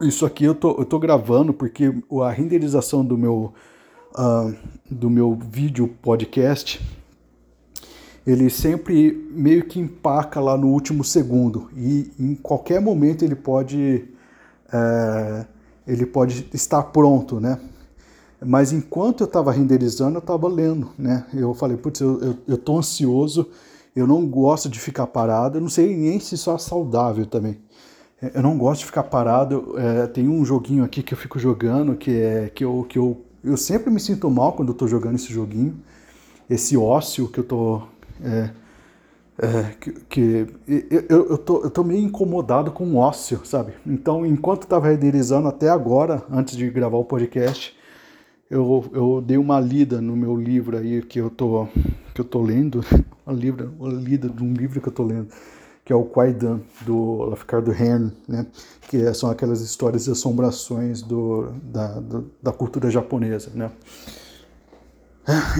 isso 0.00 0.24
aqui 0.24 0.44
eu 0.44 0.54
tô, 0.54 0.78
eu 0.78 0.84
tô 0.84 0.98
gravando 0.98 1.52
porque 1.52 1.92
a 2.22 2.30
renderização 2.30 3.04
do 3.04 3.16
meu, 3.16 3.52
uh, 4.14 4.54
do 4.90 5.10
meu 5.10 5.34
vídeo 5.34 5.88
podcast, 6.00 6.80
ele 8.26 8.50
sempre 8.50 9.28
meio 9.30 9.64
que 9.66 9.78
empaca 9.78 10.40
lá 10.40 10.56
no 10.56 10.68
último 10.68 11.02
segundo 11.02 11.70
e 11.76 12.10
em 12.18 12.34
qualquer 12.34 12.80
momento 12.80 13.24
ele 13.24 13.34
pode, 13.34 14.04
é, 14.72 15.46
ele 15.86 16.06
pode 16.06 16.48
estar 16.52 16.82
pronto, 16.84 17.40
né? 17.40 17.58
Mas 18.42 18.72
enquanto 18.72 19.22
eu 19.22 19.26
estava 19.26 19.52
renderizando, 19.52 20.16
eu 20.16 20.20
estava 20.20 20.48
lendo, 20.48 20.90
né? 20.98 21.26
Eu 21.34 21.52
falei, 21.54 21.76
putz, 21.76 22.00
eu, 22.00 22.20
eu, 22.20 22.38
eu 22.48 22.58
tô 22.58 22.78
ansioso, 22.78 23.48
eu 23.94 24.06
não 24.06 24.26
gosto 24.26 24.68
de 24.68 24.78
ficar 24.78 25.06
parado, 25.06 25.58
eu 25.58 25.60
não 25.60 25.68
sei 25.68 25.94
nem 25.94 26.18
se 26.20 26.34
isso 26.34 26.50
é 26.50 26.58
saudável 26.58 27.26
também. 27.26 27.58
É, 28.22 28.32
eu 28.34 28.42
não 28.42 28.56
gosto 28.56 28.80
de 28.80 28.86
ficar 28.86 29.04
parado. 29.04 29.74
É, 29.78 30.06
tem 30.06 30.28
um 30.28 30.44
joguinho 30.44 30.84
aqui 30.84 31.02
que 31.02 31.14
eu 31.14 31.18
fico 31.18 31.38
jogando, 31.38 31.96
que 31.96 32.10
é 32.10 32.50
que 32.54 32.64
eu, 32.64 32.84
que 32.88 32.98
eu, 32.98 33.24
eu 33.42 33.56
sempre 33.56 33.90
me 33.90 34.00
sinto 34.00 34.30
mal 34.30 34.52
quando 34.52 34.70
eu 34.70 34.74
tô 34.74 34.86
jogando 34.86 35.16
esse 35.16 35.32
joguinho. 35.32 35.76
Esse 36.48 36.76
ócio 36.76 37.28
que 37.28 37.40
eu 37.40 37.44
tô. 37.44 37.82
É, 38.22 38.50
é, 39.42 39.62
que, 39.80 39.92
que 40.08 40.46
eu, 41.08 41.30
eu, 41.30 41.38
tô, 41.38 41.62
eu 41.62 41.70
tô 41.70 41.82
meio 41.82 42.04
incomodado 42.04 42.70
com 42.70 42.84
o 42.84 42.96
ócio, 42.96 43.40
sabe? 43.44 43.72
Então, 43.86 44.26
enquanto 44.26 44.64
eu 44.64 44.68
tava 44.68 44.88
renderizando 44.88 45.48
até 45.48 45.70
agora, 45.70 46.22
antes 46.30 46.56
de 46.56 46.68
gravar 46.68 46.98
o 46.98 47.04
podcast, 47.04 47.74
eu, 48.50 48.84
eu 48.92 49.22
dei 49.24 49.38
uma 49.38 49.58
lida 49.58 50.00
no 50.00 50.14
meu 50.14 50.36
livro 50.36 50.76
aí 50.76 51.00
que 51.00 51.18
eu 51.18 51.30
tô, 51.30 51.68
que 52.12 52.20
eu 52.20 52.24
tô 52.24 52.42
lendo, 52.42 52.84
uma, 53.24 53.34
livro, 53.34 53.72
uma 53.78 53.92
lida 53.92 54.28
de 54.28 54.42
um 54.42 54.52
livro 54.52 54.78
que 54.80 54.88
eu 54.88 54.92
tô 54.92 55.04
lendo, 55.04 55.28
que 55.90 55.92
é 55.92 55.96
o 55.96 56.04
Kwaidan, 56.04 56.60
do 56.82 57.24
Lafcardo 57.24 57.72
Hearn, 57.72 58.16
né? 58.28 58.46
que 58.82 59.12
são 59.12 59.28
aquelas 59.28 59.60
histórias 59.60 60.04
de 60.04 60.12
assombrações 60.12 61.02
do, 61.02 61.50
da, 61.64 62.00
da 62.40 62.52
cultura 62.52 62.88
japonesa. 62.88 63.50
Né? 63.52 63.72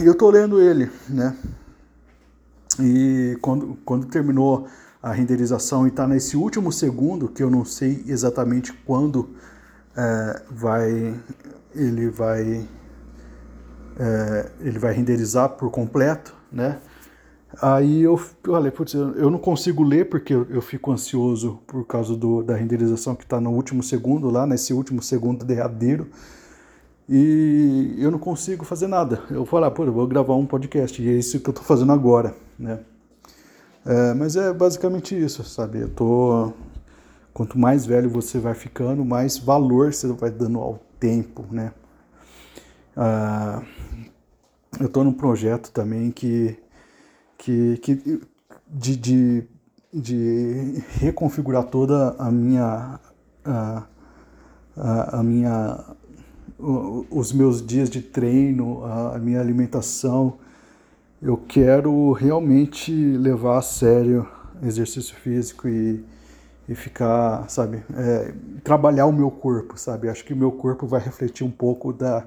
E 0.00 0.06
eu 0.06 0.14
tô 0.14 0.30
lendo 0.30 0.60
ele, 0.60 0.88
né? 1.08 1.37
E 2.78 3.37
quando, 3.42 3.76
quando 3.84 4.06
terminou 4.06 4.68
a 5.02 5.10
renderização 5.10 5.84
e 5.84 5.90
está 5.90 6.06
nesse 6.06 6.37
último 6.37 6.70
segundo, 6.70 7.28
que 7.28 7.42
eu 7.42 7.50
não 7.50 7.64
sei 7.64 8.04
exatamente 8.06 8.72
quando 8.72 9.30
é, 9.96 10.42
vai 10.49 11.20
ele 11.75 12.08
vai 12.08 12.68
é, 13.99 14.50
ele 14.60 14.78
vai 14.78 14.92
renderizar 14.92 15.49
por 15.49 15.72
completo, 15.72 16.32
né? 16.52 16.78
Aí 17.61 18.02
eu 18.02 18.16
falei, 18.16 18.71
putz, 18.71 18.95
eu 18.95 19.28
não 19.28 19.38
consigo 19.38 19.83
ler 19.83 20.09
porque 20.09 20.33
eu, 20.33 20.62
fico 20.62 20.92
ansioso 20.92 21.59
por 21.66 21.85
causa 21.85 22.16
do, 22.16 22.42
da 22.42 22.54
renderização 22.54 23.14
que 23.14 23.25
está 23.25 23.40
no 23.40 23.50
último 23.50 23.83
segundo, 23.83 24.30
lá 24.30 24.47
nesse 24.47 24.73
último 24.73 25.02
segundo 25.02 25.45
derradeiro. 25.45 26.07
E 27.09 27.97
eu 27.99 28.11
não 28.11 28.21
consigo 28.21 28.64
fazer 28.64 28.87
nada. 28.87 29.23
Eu 29.30 29.45
falo, 29.45 29.64
ah, 29.64 29.71
pô, 29.71 29.85
eu 29.85 29.92
vou 29.92 30.07
gravar 30.07 30.35
um 30.37 30.47
podcast 30.47 31.02
e 31.02 31.09
é 31.09 31.12
isso 31.12 31.40
que 31.40 31.49
eu 31.49 31.50
estou 31.50 31.64
fazendo 31.64 31.90
agora, 31.92 32.35
né? 32.57 32.78
É, 33.85 34.14
mas 34.14 34.37
é 34.37 34.52
basicamente 34.52 35.19
isso, 35.19 35.42
sabe? 35.42 35.80
Eu 35.80 35.88
tô. 35.88 36.52
Quanto 37.33 37.59
mais 37.59 37.87
velho 37.87 38.09
você 38.09 38.38
vai 38.38 38.54
ficando, 38.54 39.04
mais 39.04 39.38
valor 39.38 39.92
você 39.92 40.07
vai 40.09 40.30
dando 40.30 40.59
ao 40.61 40.78
tempo, 41.00 41.45
né? 41.50 41.73
Ah, 42.97 43.62
eu 44.78 44.87
estou 44.87 45.02
num 45.02 45.12
projeto 45.12 45.73
também 45.73 46.11
que, 46.11 46.57
que, 47.40 47.78
que 47.78 48.20
de, 48.66 48.97
de, 48.97 49.44
de 49.92 50.85
reconfigurar 50.99 51.64
toda 51.64 52.14
a 52.18 52.30
minha 52.30 53.00
a, 53.44 53.87
a, 54.76 55.18
a 55.18 55.23
minha 55.23 55.85
os 57.11 57.32
meus 57.32 57.64
dias 57.64 57.88
de 57.88 58.02
treino, 58.02 58.85
a, 58.85 59.18
minha 59.18 59.40
alimentação. 59.40 60.35
Eu 61.23 61.38
quero 61.38 62.12
realmente 62.12 62.92
levar 62.92 63.59
a 63.59 63.62
sério 63.62 64.28
exercício 64.62 65.16
físico 65.16 65.66
e, 65.66 66.04
e 66.68 66.75
ficar, 66.75 67.49
sabe, 67.49 67.82
é, 67.97 68.35
trabalhar 68.62 69.06
o 69.06 69.12
meu 69.12 69.30
corpo, 69.30 69.78
sabe? 69.78 70.11
Acho 70.11 70.23
que 70.23 70.35
o 70.35 70.37
meu 70.37 70.52
corpo 70.52 70.87
vai 70.87 71.00
refletir 71.00 71.44
um 71.44 71.50
pouco 71.50 71.94
da, 71.94 72.26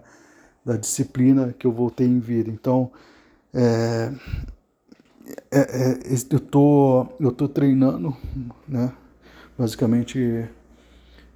da 0.66 0.76
disciplina 0.76 1.54
que 1.54 1.68
eu 1.68 1.72
voltei 1.72 2.08
em 2.08 2.20
vida. 2.20 2.50
Então, 2.50 2.90
é, 3.54 4.12
é, 5.52 5.60
é, 5.60 6.00
eu 6.32 6.40
tô, 6.40 7.08
eu 7.20 7.32
tô 7.32 7.48
treinando, 7.48 8.16
né? 8.68 8.92
Basicamente, 9.58 10.48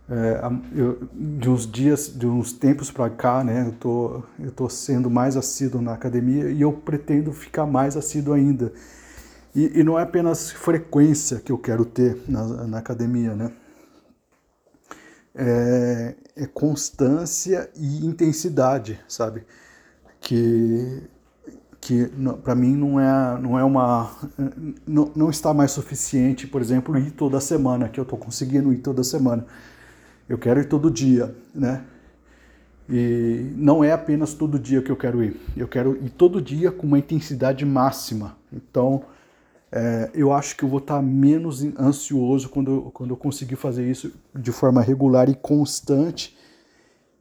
é, 0.09 0.41
eu, 0.75 1.07
de 1.13 1.49
uns 1.49 1.69
dias, 1.69 2.11
de 2.13 2.25
uns 2.25 2.51
tempos 2.51 2.91
para 2.91 3.09
cá, 3.09 3.43
né? 3.43 3.67
Eu 3.67 3.73
tô, 3.73 4.23
eu 4.39 4.51
tô 4.51 4.69
sendo 4.69 5.09
mais 5.09 5.37
assíduo 5.37 5.81
na 5.81 5.93
academia 5.93 6.49
e 6.49 6.61
eu 6.61 6.73
pretendo 6.73 7.31
ficar 7.31 7.65
mais 7.65 7.95
assíduo 7.95 8.33
ainda. 8.33 8.73
E, 9.55 9.79
e 9.79 9.83
não 9.83 9.97
é 9.97 10.03
apenas 10.03 10.51
frequência 10.51 11.39
que 11.39 11.51
eu 11.51 11.57
quero 11.57 11.85
ter 11.85 12.21
na, 12.27 12.67
na 12.67 12.77
academia, 12.77 13.35
né? 13.35 13.51
é, 15.37 16.15
é 16.35 16.45
constância 16.47 17.69
e 17.75 18.03
intensidade, 18.05 18.99
sabe? 19.07 19.45
Que 20.19 21.03
que 21.87 22.11
para 22.43 22.53
mim 22.53 22.75
não 22.75 22.99
é 22.99 23.39
não 23.39 23.57
é 23.57 23.63
uma 23.63 24.11
não, 24.85 25.09
não 25.15 25.29
está 25.29 25.53
mais 25.53 25.71
suficiente, 25.71 26.45
por 26.45 26.59
exemplo, 26.59 26.97
ir 26.97 27.11
toda 27.11 27.39
semana, 27.39 27.87
que 27.87 27.97
eu 27.97 28.01
estou 28.01 28.19
conseguindo 28.19 28.73
ir 28.73 28.79
toda 28.79 29.05
semana. 29.05 29.45
Eu 30.27 30.37
quero 30.37 30.59
ir 30.59 30.65
todo 30.65 30.91
dia, 30.91 31.33
né? 31.55 31.85
E 32.89 33.53
não 33.55 33.85
é 33.85 33.93
apenas 33.93 34.33
todo 34.33 34.59
dia 34.59 34.81
que 34.81 34.91
eu 34.91 34.97
quero 34.97 35.23
ir. 35.23 35.39
Eu 35.55 35.65
quero 35.65 35.95
ir 36.03 36.09
todo 36.09 36.41
dia 36.41 36.73
com 36.73 36.85
uma 36.85 36.99
intensidade 36.99 37.65
máxima. 37.65 38.35
Então, 38.51 39.03
é, 39.71 40.11
eu 40.13 40.33
acho 40.33 40.57
que 40.57 40.63
eu 40.63 40.69
vou 40.69 40.79
estar 40.79 41.01
menos 41.01 41.63
ansioso 41.79 42.49
quando 42.49 42.91
quando 42.93 43.11
eu 43.11 43.17
conseguir 43.17 43.55
fazer 43.55 43.89
isso 43.89 44.11
de 44.35 44.51
forma 44.51 44.81
regular 44.81 45.29
e 45.29 45.35
constante. 45.35 46.36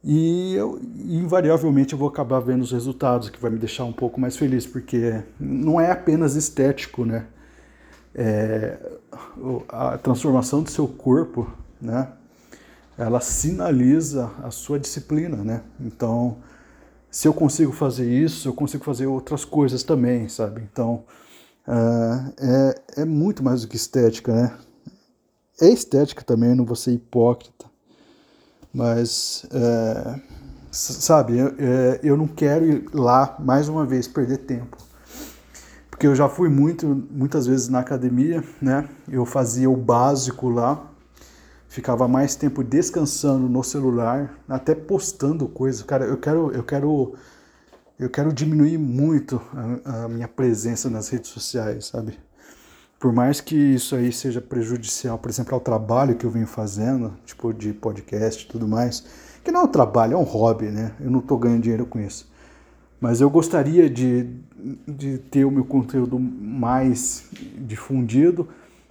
E 0.09 0.55
eu, 0.55 0.79
invariavelmente 0.95 1.91
eu 1.91 1.99
vou 1.99 2.07
acabar 2.07 2.39
vendo 2.39 2.61
os 2.61 2.71
resultados, 2.71 3.29
que 3.29 3.37
vai 3.41 3.51
me 3.51 3.59
deixar 3.59 3.83
um 3.83 3.91
pouco 3.91 4.21
mais 4.21 4.37
feliz, 4.37 4.65
porque 4.65 5.21
não 5.37 5.81
é 5.81 5.91
apenas 5.91 6.35
estético, 6.35 7.03
né? 7.03 7.25
É, 8.15 8.77
a 9.67 9.97
transformação 9.97 10.63
do 10.63 10.71
seu 10.71 10.87
corpo, 10.87 11.51
né? 11.81 12.07
Ela 12.97 13.19
sinaliza 13.19 14.31
a 14.41 14.49
sua 14.49 14.79
disciplina, 14.79 15.43
né? 15.43 15.61
Então, 15.77 16.37
se 17.11 17.27
eu 17.27 17.33
consigo 17.33 17.73
fazer 17.73 18.09
isso, 18.09 18.47
eu 18.47 18.53
consigo 18.53 18.85
fazer 18.85 19.07
outras 19.07 19.43
coisas 19.43 19.83
também, 19.83 20.29
sabe? 20.29 20.61
Então, 20.71 21.03
Uh, 21.67 22.33
é, 22.37 23.01
é 23.01 23.05
muito 23.05 23.43
mais 23.43 23.61
do 23.61 23.67
que 23.67 23.75
estética, 23.75 24.33
né? 24.33 24.57
É 25.59 25.67
estética 25.67 26.23
também, 26.23 26.55
não 26.55 26.63
vou 26.63 26.77
ser 26.77 26.93
hipócrita, 26.93 27.65
mas, 28.77 29.43
é, 29.51 30.19
sabe, 30.69 31.39
eu, 31.39 31.47
é, 31.57 31.99
eu 32.03 32.15
não 32.15 32.27
quero 32.27 32.63
ir 32.63 32.89
lá 32.93 33.35
mais 33.39 33.67
uma 33.67 33.83
vez 33.87 34.07
perder 34.07 34.37
tempo, 34.37 34.77
porque 35.89 36.05
eu 36.05 36.15
já 36.15 36.29
fui 36.29 36.47
muito, 36.47 36.85
muitas 37.09 37.47
vezes 37.47 37.69
na 37.69 37.79
academia, 37.79 38.43
né? 38.61 38.87
Eu 39.09 39.25
fazia 39.25 39.67
o 39.67 39.75
básico 39.75 40.47
lá, 40.47 40.79
ficava 41.67 42.07
mais 42.07 42.35
tempo 42.35 42.63
descansando 42.63 43.49
no 43.49 43.63
celular, 43.63 44.37
até 44.47 44.75
postando 44.75 45.47
coisas. 45.47 45.81
Cara, 45.81 46.05
eu 46.05 46.17
quero, 46.17 46.51
eu 46.51 46.63
quero 46.63 47.15
eu 47.99 48.11
quero 48.11 48.31
diminuir 48.31 48.77
muito 48.77 49.41
a, 49.83 50.03
a, 50.03 50.07
minha 50.07 50.27
presença 50.27 50.87
nas 50.87 51.09
redes 51.09 51.31
sociais, 51.31 51.87
sabe? 51.87 52.19
Por 52.99 53.13
mais 53.13 53.39
que 53.39 53.55
isso 53.55 53.95
aí 53.95 54.11
seja 54.11 54.41
prejudicial, 54.41 55.17
por 55.19 55.29
exemplo, 55.29 55.53
ao 55.53 55.61
trabalho 55.61 56.15
que 56.15 56.25
eu 56.25 56.31
venho 56.31 56.47
fazendo, 56.47 57.13
tipo 57.25 57.53
de 57.53 57.71
podcast 57.71 58.43
e 58.43 58.47
tudo 58.47 58.67
mais, 58.67 59.05
que 59.43 59.51
não 59.51 59.61
é 59.61 59.63
um 59.65 59.67
trabalho, 59.67 60.13
é 60.13 60.17
um 60.17 60.23
hobby, 60.23 60.65
né? 60.65 60.93
Eu 60.99 61.11
não 61.11 61.19
estou 61.19 61.37
ganhando 61.37 61.61
dinheiro 61.61 61.85
com 61.85 61.99
isso. 61.99 62.27
Mas 62.99 63.21
eu 63.21 63.29
gostaria 63.29 63.87
de, 63.87 64.27
de 64.87 65.19
ter 65.19 65.45
o 65.45 65.51
meu 65.51 65.63
conteúdo 65.63 66.19
mais 66.19 67.25
difundido. 67.59 68.49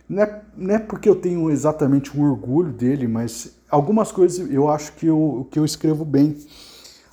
Não 0.08 0.22
é, 0.22 0.42
não 0.56 0.74
é 0.76 0.78
porque 0.78 1.08
eu 1.08 1.16
tenho 1.16 1.50
exatamente 1.50 2.16
um 2.16 2.22
orgulho 2.22 2.72
dele, 2.72 3.08
mas 3.08 3.56
algumas 3.68 4.12
coisas 4.12 4.48
eu 4.48 4.70
acho 4.70 4.92
que 4.92 5.06
eu, 5.06 5.48
que 5.50 5.58
eu 5.58 5.64
escrevo 5.64 6.04
bem 6.04 6.36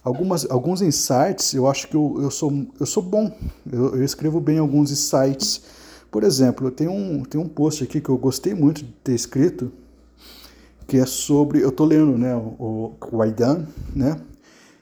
algumas, 0.04 0.50
alguns 0.50 0.82
insights, 0.82 1.54
eu 1.54 1.68
acho 1.68 1.88
que 1.88 1.96
eu, 1.96 2.20
eu, 2.22 2.30
sou, 2.30 2.68
eu 2.80 2.86
sou 2.86 3.02
bom, 3.02 3.36
eu, 3.72 3.96
eu 3.96 4.04
escrevo 4.04 4.40
bem 4.40 4.60
alguns 4.60 4.92
insights. 4.92 5.64
Por 6.14 6.24
exemplo, 6.24 6.70
tem 6.70 6.88
um, 6.88 7.24
tem 7.24 7.42
um 7.42 7.48
post 7.48 7.84
aqui 7.84 8.00
que 8.00 8.08
eu 8.08 8.18
gostei 8.20 8.54
muito 8.54 8.86
de 8.86 8.92
ter 9.04 9.16
escrito, 9.16 9.72
que 10.86 10.98
é 10.98 11.08
sobre, 11.08 11.64
eu 11.64 11.70
estou 11.70 11.88
lendo 11.88 12.16
né, 12.16 12.36
o, 12.36 12.94
o 13.02 13.18
né? 13.96 14.22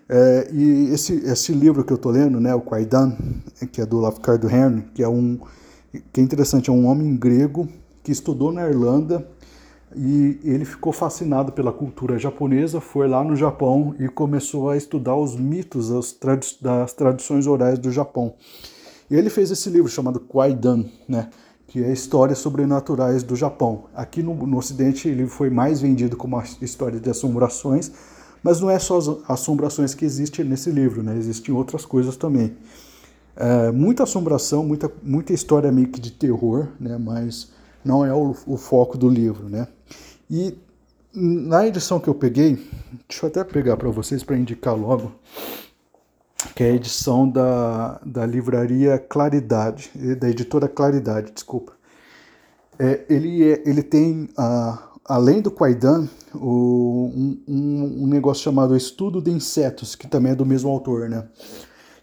É, 0.10 0.50
e 0.52 0.90
esse, 0.94 1.14
esse 1.26 1.54
livro 1.54 1.86
que 1.86 1.94
eu 1.94 1.96
estou 1.96 2.12
lendo, 2.12 2.38
né, 2.42 2.54
o 2.54 2.60
Kwaidan, 2.60 3.16
que 3.72 3.80
é 3.80 3.86
do 3.86 4.02
Lafcadio 4.02 4.50
Hearn, 4.50 4.82
que 4.94 5.02
é 5.02 5.08
um 5.08 5.40
que 6.12 6.20
é 6.20 6.24
interessante, 6.24 6.70
é 6.70 6.74
um 6.74 6.86
homem 6.86 7.16
grego 7.16 7.66
que 8.04 8.12
estudou 8.12 8.52
na 8.52 8.68
Irlanda 8.68 9.26
e 9.96 10.38
ele 10.44 10.66
ficou 10.66 10.92
fascinado 10.92 11.54
pela 11.54 11.72
cultura 11.72 12.20
japonesa, 12.20 12.82
foi 12.82 13.08
lá 13.08 13.24
no 13.24 13.38
Japão 13.38 13.96
e 13.98 14.10
começou 14.10 14.70
a 14.70 14.76
estudar 14.76 15.16
os 15.16 15.38
mitos 15.38 15.92
as 15.94 16.12
tradi 16.12 16.58
das 16.60 16.92
tradições 16.92 17.48
orais 17.48 17.80
do 17.80 17.90
Japão. 17.90 18.34
E 19.12 19.15
ele 19.18 19.30
fez 19.30 19.51
esse 19.51 19.70
livro 19.70 19.91
chamado 19.91 20.22
Kwaidan, 20.22 20.86
né, 21.06 21.30
que 21.68 21.84
é 21.84 21.91
Histórias 21.91 22.38
Sobrenaturais 22.38 23.24
do 23.24 23.36
Japão. 23.36 23.84
Aqui 23.94 24.24
no, 24.24 24.34
no 24.34 24.58
Ocidente 24.58 25.10
ele 25.10 25.27
foi 25.27 25.50
mais 25.50 25.82
vendido 25.82 26.15
como 26.15 26.38
uma 26.38 26.46
história 26.62 26.98
de 26.98 27.10
assombrações, 27.10 27.91
mas 28.41 28.62
não 28.62 28.70
é 28.70 28.80
só 28.80 28.98
as 28.98 29.10
assombrações 29.27 29.94
que 29.94 30.06
existem 30.06 30.46
nesse 30.46 30.72
livro, 30.72 31.03
né, 31.03 31.18
existem 31.18 31.53
outras 31.53 31.84
coisas 31.84 32.15
também. 32.15 32.56
É, 33.36 33.70
muita 33.70 34.03
assombração, 34.03 34.63
muita, 34.63 34.89
muita 35.03 35.34
história 35.34 35.70
meio 35.74 35.89
que 35.89 36.00
de 36.00 36.12
terror, 36.12 36.70
né, 36.80 36.98
mas 36.98 37.51
não 37.84 38.06
é 38.06 38.13
o, 38.13 38.34
o 38.48 38.56
foco 38.56 38.98
do 38.98 39.10
livro, 39.10 39.50
né. 39.50 39.68
E 40.30 40.58
na 41.13 41.68
edição 41.68 42.00
que 42.00 42.08
eu 42.08 42.15
peguei, 42.15 42.65
deixa 43.10 43.25
eu 43.25 43.27
até 43.27 43.44
pegar 43.44 43.75
para 43.75 43.89
vocês 43.89 44.24
para 44.24 44.38
indicar 44.38 44.74
logo, 44.74 45.12
que 46.56 46.64
é 46.64 46.72
a 46.72 46.74
edição 46.74 47.30
da, 47.30 48.00
da 48.06 48.26
livraria 48.26 48.98
Claridade, 48.98 49.92
da 50.20 50.30
editora 50.30 50.68
Claridade, 50.68 51.32
desculpa. 51.32 51.74
É, 52.80 53.06
ele, 53.10 53.44
é, 53.44 53.64
ele 53.66 53.84
tem, 53.84 54.30
uh, 54.38 54.78
além 55.06 55.42
do 55.42 55.52
Quaidan, 55.52 56.08
o, 56.34 57.12
um, 57.48 58.04
um, 58.04 58.08
negócio 58.08 58.44
chamado 58.44 58.76
Estudo 58.76 59.22
de 59.22 59.30
Insetos, 59.30 59.96
que 59.96 60.08
também 60.08 60.32
é 60.32 60.36
do 60.36 60.46
mesmo 60.46 60.70
autor, 60.70 61.10
né? 61.10 61.28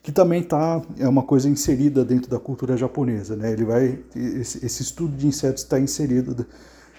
Que 0.02 0.12
também 0.12 0.42
tá, 0.42 0.80
é 0.98 1.08
uma 1.08 1.22
coisa 1.22 1.48
inserida 1.48 2.04
dentro 2.04 2.30
da 2.30 2.38
cultura 2.38 2.76
japonesa, 2.76 3.34
né? 3.34 3.52
Ele 3.52 3.64
vai, 3.64 3.98
esse, 4.14 4.64
esse 4.64 4.82
estudo 4.82 5.16
de 5.16 5.26
insetos 5.26 5.64
está 5.64 5.80
inserido 5.80 6.46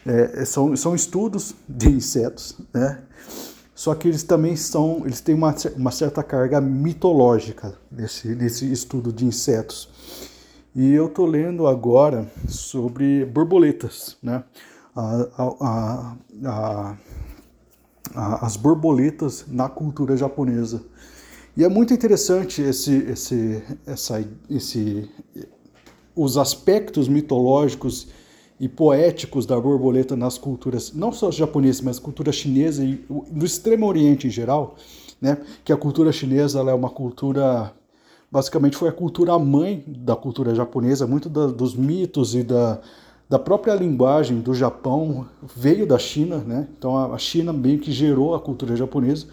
é, 0.05 0.45
são, 0.45 0.75
são 0.75 0.95
estudos 0.95 1.55
de 1.67 1.89
insetos, 1.89 2.55
né? 2.73 2.99
Só 3.79 3.95
que 3.95 4.09
eles 4.09 4.23
também 4.23 4.57
são, 4.57 5.03
eles 5.05 5.21
têm 5.21 5.33
uma, 5.33 5.55
uma 5.77 5.89
certa 5.89 6.21
carga 6.21 6.59
mitológica 6.59 7.79
nesse, 7.89 8.35
nesse 8.35 8.69
estudo 8.69 9.13
de 9.13 9.23
insetos. 9.23 9.87
E 10.75 10.91
eu 10.91 11.05
estou 11.05 11.25
lendo 11.25 11.65
agora 11.65 12.29
sobre 12.45 13.23
borboletas, 13.23 14.17
né? 14.21 14.43
A, 14.93 15.27
a, 15.61 16.17
a, 16.43 16.97
as 18.45 18.57
borboletas 18.57 19.45
na 19.47 19.69
cultura 19.69 20.17
japonesa. 20.17 20.83
E 21.55 21.63
é 21.63 21.69
muito 21.69 21.93
interessante 21.93 22.61
esse, 22.61 22.97
esse, 23.09 23.63
essa, 23.87 24.21
esse, 24.49 25.09
os 26.13 26.37
aspectos 26.37 27.07
mitológicos 27.07 28.09
e 28.59 28.67
poéticos 28.67 29.45
da 29.45 29.59
borboleta 29.59 30.15
nas 30.15 30.37
culturas, 30.37 30.91
não 30.93 31.11
só 31.11 31.31
japonesas, 31.31 31.81
mas 31.81 31.97
cultura 31.97 32.31
chinesa 32.31 32.83
e 32.83 33.03
do 33.31 33.45
Extremo 33.45 33.87
Oriente 33.87 34.27
em 34.27 34.29
geral, 34.29 34.75
né? 35.21 35.37
Que 35.63 35.71
a 35.71 35.77
cultura 35.77 36.11
chinesa 36.11 36.59
é 36.59 36.73
uma 36.73 36.89
cultura, 36.89 37.71
basicamente 38.29 38.75
foi 38.75 38.89
a 38.89 38.93
cultura 38.93 39.37
mãe 39.39 39.83
da 39.87 40.15
cultura 40.15 40.53
japonesa, 40.53 41.07
muito 41.07 41.29
da, 41.29 41.47
dos 41.47 41.73
mitos 41.73 42.35
e 42.35 42.43
da, 42.43 42.81
da 43.29 43.39
própria 43.39 43.75
linguagem 43.75 44.41
do 44.41 44.53
Japão 44.53 45.25
veio 45.55 45.87
da 45.87 45.97
China, 45.97 46.37
né? 46.39 46.67
Então 46.77 47.13
a 47.13 47.17
China 47.17 47.53
meio 47.53 47.79
que 47.79 47.91
gerou 47.91 48.35
a 48.35 48.39
cultura 48.41 48.75
japonesa. 48.75 49.27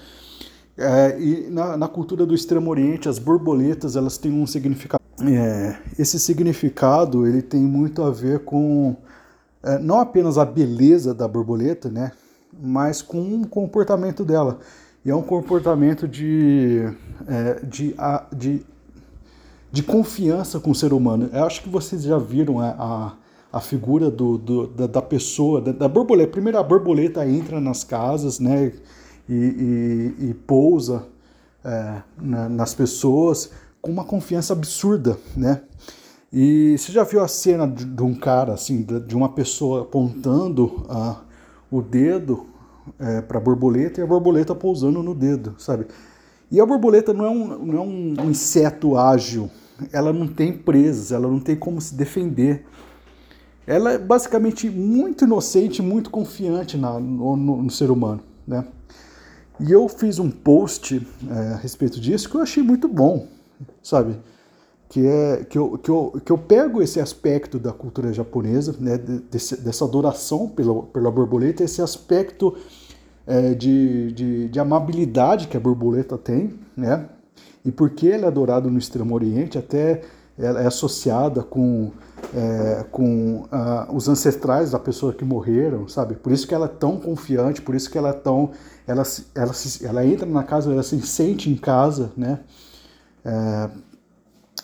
É, 0.78 1.18
e 1.18 1.48
na, 1.48 1.76
na, 1.76 1.88
cultura 1.88 2.26
do 2.26 2.34
Extremo 2.34 2.70
Oriente, 2.70 3.08
as 3.08 3.18
borboletas 3.18 3.96
elas 3.96 4.18
têm 4.18 4.30
um 4.30 4.46
significado. 4.46 5.02
É, 5.22 5.76
esse 5.98 6.20
significado 6.20 7.26
ele 7.26 7.40
tem 7.40 7.62
muito 7.62 8.02
a 8.02 8.10
ver 8.10 8.40
com 8.40 8.96
é, 9.62 9.78
não 9.78 9.98
apenas 9.98 10.36
a 10.36 10.44
beleza 10.44 11.14
da 11.14 11.26
borboleta, 11.26 11.88
né, 11.88 12.12
mas 12.52 13.02
com 13.02 13.42
o 13.42 13.46
comportamento 13.46 14.24
dela. 14.24 14.58
E 15.04 15.10
é 15.10 15.14
um 15.14 15.22
comportamento 15.22 16.06
de, 16.06 16.82
é, 17.26 17.60
de, 17.64 17.94
de, 18.32 18.66
de 19.72 19.82
confiança 19.82 20.58
com 20.60 20.70
o 20.70 20.74
ser 20.74 20.92
humano. 20.92 21.30
Eu 21.32 21.44
acho 21.44 21.62
que 21.62 21.68
vocês 21.68 22.02
já 22.02 22.18
viram 22.18 22.60
a, 22.60 22.68
a, 22.70 23.12
a 23.52 23.60
figura 23.60 24.10
do, 24.10 24.36
do 24.36 24.66
da, 24.66 24.86
da, 24.86 25.02
pessoa, 25.02 25.60
da, 25.60 25.72
da, 25.72 25.88
borboleta. 25.88 26.32
Primeiro 26.32 26.58
a 26.58 26.62
borboleta 26.62 27.26
entra 27.26 27.60
nas 27.60 27.84
casas 27.84 28.38
né, 28.38 28.72
e, 29.28 29.34
e, 29.34 30.30
e 30.30 30.34
pousa 30.34 31.06
é, 31.64 32.02
na, 32.20 32.48
nas 32.48 32.74
pessoas 32.74 33.50
com 33.86 33.92
uma 33.92 34.04
confiança 34.04 34.52
absurda, 34.52 35.16
né? 35.36 35.60
E 36.32 36.76
você 36.76 36.90
já 36.90 37.04
viu 37.04 37.22
a 37.22 37.28
cena 37.28 37.68
de, 37.68 37.84
de 37.84 38.02
um 38.02 38.14
cara, 38.14 38.52
assim, 38.52 38.82
de, 38.82 39.14
uma 39.14 39.28
pessoa 39.28 39.82
apontando 39.82 40.84
a, 40.88 41.20
o 41.70 41.80
dedo 41.80 42.46
é, 42.98 43.20
para 43.20 43.38
a 43.38 43.40
borboleta 43.40 44.00
e 44.00 44.02
a 44.02 44.06
borboleta 44.06 44.56
pousando 44.56 45.04
no 45.04 45.14
dedo, 45.14 45.54
sabe? 45.56 45.86
E 46.50 46.60
a 46.60 46.66
borboleta 46.66 47.14
não 47.14 47.24
é, 47.24 47.30
um, 47.30 47.64
não 47.64 47.78
é 47.78 47.80
um 47.80 48.30
inseto 48.30 48.98
ágil, 48.98 49.48
ela 49.92 50.12
não 50.12 50.26
tem 50.26 50.52
presas, 50.52 51.12
ela 51.12 51.28
não 51.28 51.38
tem 51.38 51.54
como 51.54 51.80
se 51.80 51.94
defender. 51.94 52.66
Ela 53.68 53.92
é 53.92 53.98
basicamente 53.98 54.68
muito 54.68 55.24
inocente, 55.24 55.80
muito 55.80 56.10
confiante 56.10 56.76
na, 56.76 56.98
no, 56.98 57.36
no, 57.36 57.62
no 57.62 57.70
ser 57.70 57.92
humano, 57.92 58.20
né? 58.44 58.64
E 59.60 59.70
eu 59.70 59.88
fiz 59.88 60.18
um 60.18 60.28
post 60.28 61.06
é, 61.30 61.54
a 61.54 61.56
respeito 61.56 62.00
disso 62.00 62.28
que 62.28 62.34
eu 62.34 62.42
achei 62.42 62.62
muito 62.62 62.88
bom, 62.88 63.35
sabe? 63.82 64.18
que 64.88 65.06
é 65.06 65.44
que 65.48 65.58
eu, 65.58 65.78
que 65.78 65.90
eu, 65.90 66.20
que 66.24 66.32
eu 66.32 66.38
pego 66.38 66.82
esse 66.82 67.00
aspecto 67.00 67.58
da 67.58 67.72
cultura 67.72 68.12
japonesa, 68.12 68.74
né, 68.78 68.96
desse, 68.98 69.60
dessa 69.60 69.84
adoração 69.84 70.48
pela, 70.48 70.82
pela 70.84 71.10
borboleta, 71.10 71.64
esse 71.64 71.82
aspecto 71.82 72.56
é, 73.26 73.54
de, 73.54 74.12
de, 74.12 74.48
de, 74.48 74.60
amabilidade 74.60 75.48
que 75.48 75.56
a 75.56 75.60
borboleta 75.60 76.16
tem, 76.16 76.54
né, 76.76 77.08
e 77.64 77.72
porque 77.72 78.08
ela 78.08 78.26
é 78.26 78.28
adorada 78.28 78.70
no 78.70 78.78
Extremo 78.78 79.14
Oriente, 79.14 79.58
até 79.58 80.02
ela 80.38 80.62
é 80.62 80.66
associada 80.66 81.42
com, 81.42 81.90
é, 82.34 82.84
com 82.92 83.48
os 83.92 84.08
ancestrais 84.08 84.70
da 84.70 84.78
pessoa 84.78 85.12
que 85.12 85.24
morreram, 85.24 85.88
sabe? 85.88 86.14
Por 86.14 86.30
isso 86.30 86.46
que 86.46 86.54
ela 86.54 86.66
é 86.66 86.68
tão 86.68 86.98
confiante, 86.98 87.62
por 87.62 87.74
isso 87.74 87.90
que 87.90 87.96
ela 87.96 88.10
é 88.10 88.12
tão. 88.12 88.50
Ela, 88.86 89.02
ela, 89.34 89.52
ela 89.82 90.06
entra 90.06 90.26
na 90.26 90.42
casa, 90.42 90.70
ela 90.70 90.82
se 90.82 91.00
sente 91.06 91.50
em 91.50 91.56
casa, 91.56 92.12
né? 92.14 92.40
É, 93.26 93.70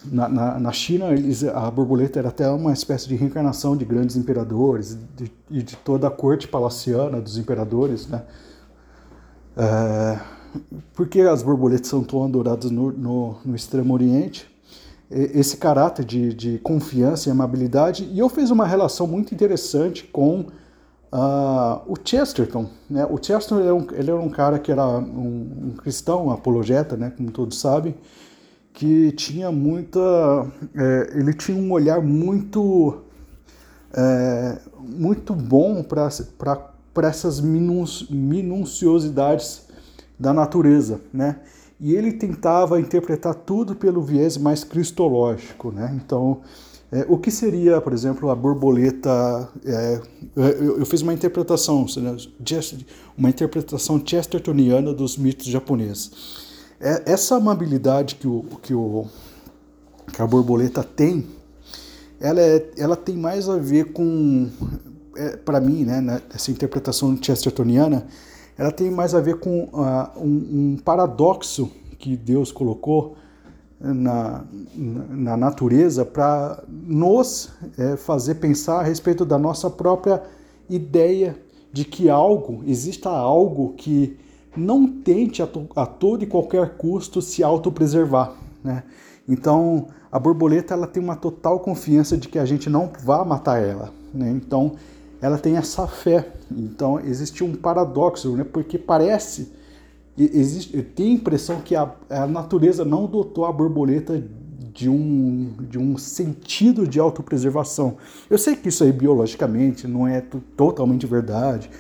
na, 0.05 0.29
na, 0.29 0.61
na, 0.61 0.73
China, 0.73 1.13
eles, 1.13 1.43
a 1.45 1.69
borboleta 1.69 2.21
era 2.21 2.29
até 2.29 2.49
uma 2.49 2.73
espécie 2.73 3.09
de 3.09 3.17
reencarnação 3.17 3.77
de 3.77 3.85
grandes 3.85 4.17
imperadores 4.17 4.93
e 4.93 5.31
de, 5.51 5.63
de, 5.65 5.77
toda 5.77 6.07
a 6.07 6.11
corte 6.11 6.47
palaciana 6.47 7.21
dos 7.21 7.37
imperadores, 7.37 8.07
né? 8.07 8.23
É, 9.57 10.21
porque 10.95 11.21
as 11.23 11.43
borboletas 11.43 11.89
são 11.89 12.05
tão 12.05 12.25
adoradas 12.25 12.71
no, 12.71 12.93
no, 12.93 13.37
no 13.45 13.57
Extremo 13.57 13.93
Oriente, 13.95 14.49
esse 15.11 15.57
caráter 15.57 16.05
de, 16.05 16.33
de, 16.33 16.59
confiança 16.59 17.29
e 17.29 17.33
amabilidade, 17.33 18.09
e 18.11 18.19
eu 18.19 18.29
fiz 18.29 18.51
uma 18.51 18.67
relação 18.67 19.07
muito 19.07 19.35
interessante 19.35 20.05
com 20.05 20.47
uh, 21.13 21.83
o 21.87 21.95
Chesterton. 22.03 22.67
Né? 22.89 23.05
O 23.07 23.19
Chesterton 23.23 23.59
ele 23.59 23.67
era, 23.67 23.75
um, 23.75 23.87
ele 23.93 24.11
era 24.11 24.21
um 24.21 24.31
cara 24.31 24.59
que 24.59 24.73
era 24.73 24.87
um, 24.87 25.67
um 25.67 25.71
cristão, 25.77 26.27
um 26.27 26.31
apologeta, 26.31 26.97
né? 26.97 27.13
como 27.15 27.31
todos 27.31 27.61
sabem, 27.61 27.95
que 28.73 29.13
tinha 29.13 29.53
muita. 29.53 30.01
É, 30.75 31.13
ele 31.15 31.35
tinha 31.35 31.57
um 31.57 31.71
olhar 31.73 32.01
muito. 32.01 33.03
É, 33.95 34.59
muito 34.79 35.35
bom 35.35 35.83
para 35.83 37.09
essas 37.09 37.41
minuciosidades 37.41 39.67
da 40.19 40.33
natureza, 40.33 41.01
né? 41.13 41.41
E 41.79 41.95
ele 41.95 42.13
tentava 42.13 42.81
interpretar 42.81 43.35
tudo 43.35 43.75
pelo 43.75 44.03
viés 44.03 44.37
mais 44.37 44.65
cristológico, 44.65 45.73
né? 45.73 45.93
Então, 45.97 46.41
é, 46.93 47.05
o 47.09 47.19
que 47.19 47.31
seria, 47.31 47.81
por 47.81 47.93
exemplo, 47.93 48.31
a 48.31 48.35
borboleta? 48.35 49.49
É, 49.65 50.01
eu, 50.37 50.79
eu, 50.79 50.87
fiz 50.87 51.03
uma 51.03 51.13
interpretação, 51.13 51.87
uma 53.17 53.31
interpretação 53.31 54.03
chestertoniana 54.05 54.93
dos 54.93 55.17
mitos 55.17 55.47
japoneses. 55.47 56.52
É, 56.83 57.13
essa 57.13 57.37
amabilidade 57.37 58.17
que, 58.17 58.27
o, 58.27 58.45
que, 58.61 58.75
o, 58.75 59.07
que 60.13 60.21
a 60.21 60.27
borboleta 60.27 60.83
tem, 60.83 61.25
ela, 62.21 62.41
é, 62.41 62.71
ela 62.77 62.97
tem 62.97 63.17
mais 63.17 63.49
a 63.49 63.57
ver 63.57 63.93
com, 63.93 64.51
é, 65.17 65.37
para 65.37 65.61
mim, 65.61 65.85
né, 65.85 66.21
essa 66.35 66.51
interpretação 66.51 67.17
chestertoniana, 67.23 68.05
ela 68.59 68.73
tem 68.73 68.91
mais 68.91 69.15
a 69.15 69.21
ver 69.21 69.39
com 69.39 69.65
uh, 69.73 70.19
um, 70.19 70.73
um, 70.73 70.77
paradoxo 70.85 71.71
que 72.01 72.17
Deus 72.17 72.51
colocou 72.51 73.17
na, 73.81 74.45
na 74.77 75.37
natureza 75.37 76.05
para 76.05 76.65
nos 76.69 77.51
é, 77.79 77.97
fazer 77.97 78.37
pensar 78.37 78.81
a 78.81 78.83
respeito 78.83 79.25
da 79.25 79.39
nossa 79.39 79.71
própria 79.71 80.21
ideia 80.69 81.37
de 81.73 81.85
que 81.85 82.11
algo, 82.11 82.63
exista 82.67 83.09
algo 83.09 83.73
que 83.75 84.19
não 84.57 84.87
tente 84.87 85.43
a, 85.43 85.47
to, 85.47 85.67
a 85.75 85.87
todo 85.87 86.23
e 86.23 86.27
qualquer 86.27 86.77
custo 86.77 87.23
se 87.23 87.43
autopreservar. 87.43 88.35
Né? 88.63 88.83
Então, 89.29 89.89
a 90.11 90.19
borboleta 90.19 90.75
ela 90.75 90.87
tem 90.87 91.03
uma 91.03 91.17
total 91.17 91.61
confiança 91.61 92.17
de 92.17 92.29
que 92.29 92.39
a 92.39 92.45
gente 92.45 92.69
não 92.69 92.91
vai 93.05 93.25
matar 93.25 93.63
ela. 93.63 93.93
Né? 94.13 94.31
Então, 94.31 94.73
ela 95.21 95.39
tem 95.39 95.57
essa 95.57 95.87
fé. 95.87 96.33
Então, 96.51 97.01
existe 97.01 97.43
um 97.43 97.55
paradoxo, 97.55 98.37
né? 98.37 98.45
porque 98.45 98.79
parece 98.79 99.53
existe, 100.17 100.83
tem 100.83 101.09
a 101.09 101.15
impressão 101.15 101.61
que 101.61 101.75
a, 101.75 101.91
a 102.11 102.27
natureza 102.27 102.85
não 102.85 103.07
dotou 103.07 103.47
a 103.47 103.53
borboleta 103.53 104.23
de 104.73 104.89
um, 104.89 105.55
de 105.69 105.79
um 105.79 105.99
sentido 105.99 106.87
de 106.87 106.99
autopreservação. 106.99 107.97
Eu 108.29 108.39
sei 108.39 108.57
que 108.57 108.69
isso 108.69 108.85
aí 108.85 108.93
biologicamente 108.93 109.87
não 109.87 110.07
é 110.07 110.23
totalmente 110.57 111.07
verdade. 111.07 111.71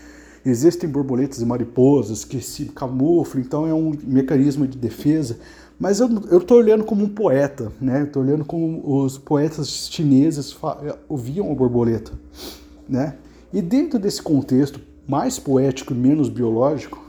Existem 0.44 0.88
borboletas 0.88 1.40
e 1.40 1.46
mariposas 1.46 2.24
que 2.24 2.40
se 2.40 2.66
camuflam, 2.66 3.42
então 3.44 3.66
é 3.66 3.72
um 3.72 3.92
mecanismo 4.02 4.66
de 4.66 4.76
defesa. 4.76 5.38
Mas 5.78 6.00
eu 6.00 6.38
estou 6.38 6.58
olhando 6.58 6.84
como 6.84 7.04
um 7.04 7.08
poeta, 7.08 7.72
né? 7.80 8.02
Estou 8.02 8.22
olhando 8.22 8.44
como 8.44 8.82
os 9.04 9.18
poetas 9.18 9.88
chineses 9.90 10.56
ouviam 11.08 11.50
a 11.50 11.54
borboleta, 11.54 12.12
né? 12.88 13.16
E 13.52 13.60
dentro 13.60 13.98
desse 13.98 14.22
contexto 14.22 14.80
mais 15.06 15.38
poético 15.38 15.92
e 15.92 15.96
menos 15.96 16.28
biológico, 16.28 17.02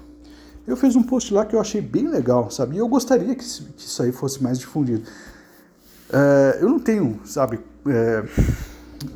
eu 0.66 0.78
fiz 0.78 0.96
um 0.96 1.04
post 1.04 1.34
lá 1.34 1.46
que 1.46 1.56
eu 1.56 1.60
achei 1.60 1.82
bem 1.82 2.08
legal, 2.08 2.50
sabe? 2.50 2.76
E 2.76 2.80
eu 2.80 2.88
gostaria 2.88 3.36
que, 3.36 3.44
isso 3.44 4.02
aí 4.02 4.12
fosse 4.12 4.42
mais 4.42 4.58
difundido. 4.58 5.04
É, 6.12 6.60
eu 6.62 6.70
não 6.70 6.80
tenho, 6.80 7.20
sabe, 7.26 7.60
é, 7.88 8.24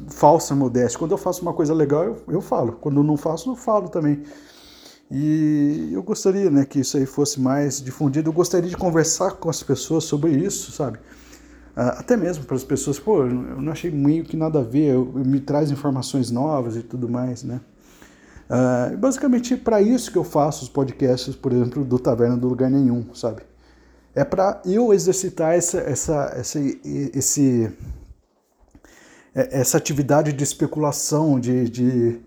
falsa 0.10 0.56
modéstia. 0.56 0.98
Quando 1.00 1.12
eu 1.12 1.18
faço 1.18 1.42
uma 1.42 1.54
coisa 1.54 1.74
legal, 1.74 2.04
eu, 2.04 2.18
eu 2.28 2.42
falo. 2.42 2.74
Quando 2.74 2.98
eu 2.98 3.04
não 3.04 3.18
faço, 3.18 3.52
eu 3.52 3.56
falo 3.56 3.90
também. 3.90 4.24
E 5.10 5.90
eu 5.94 6.04
gostaria 6.04 6.50
né, 6.50 6.66
que 6.66 6.80
isso 6.80 6.98
aí 6.98 7.06
fosse 7.06 7.40
mais 7.40 7.82
difundido. 7.82 8.30
Eu 8.30 8.34
gostaria 8.34 8.70
de 8.70 8.76
conversar 8.76 9.32
com 9.32 9.50
as 9.50 9.64
pessoas 9.64 10.04
sobre 10.04 10.32
isso, 10.32 10.72
sabe? 10.72 11.00
Ah, 11.80 12.00
até 12.00 12.18
mesmo 12.18 12.44
para 12.44 12.56
as 12.56 12.64
pessoas, 12.64 13.00
pô, 13.00 13.24
eu 13.24 13.30
não 13.30 13.72
achei 13.72 13.92
meio 13.92 14.24
que 14.24 14.36
nada 14.36 14.60
a 14.60 14.64
ver, 14.64 14.96
eu, 14.96 15.14
eu 15.16 15.24
me 15.24 15.40
traz 15.40 15.70
informações 15.70 16.32
novas 16.32 16.76
e 16.76 16.82
tudo 16.82 17.08
mais, 17.08 17.44
né? 17.44 17.62
Uh, 18.50 18.98
basicamente 18.98 19.56
para 19.56 19.80
isso 19.80 20.12
que 20.12 20.18
eu 20.18 20.24
faço 20.24 20.64
os 20.64 20.70
podcasts, 20.70 21.36
por 21.36 21.52
exemplo, 21.52 21.86
do 21.86 22.00
Taverna 22.00 22.36
do 22.36 22.48
Lugar 22.48 22.72
Nenhum, 22.72 23.14
sabe? 23.14 23.44
É 24.16 24.24
para 24.24 24.60
eu 24.66 24.92
exercitar 24.92 25.54
essa, 25.54 25.78
essa, 25.80 26.34
essa, 26.36 26.60
esse, 26.84 27.72
essa 29.52 29.78
atividade 29.78 30.34
de 30.34 30.44
especulação, 30.44 31.40
de, 31.40 31.70
de, 31.70 32.20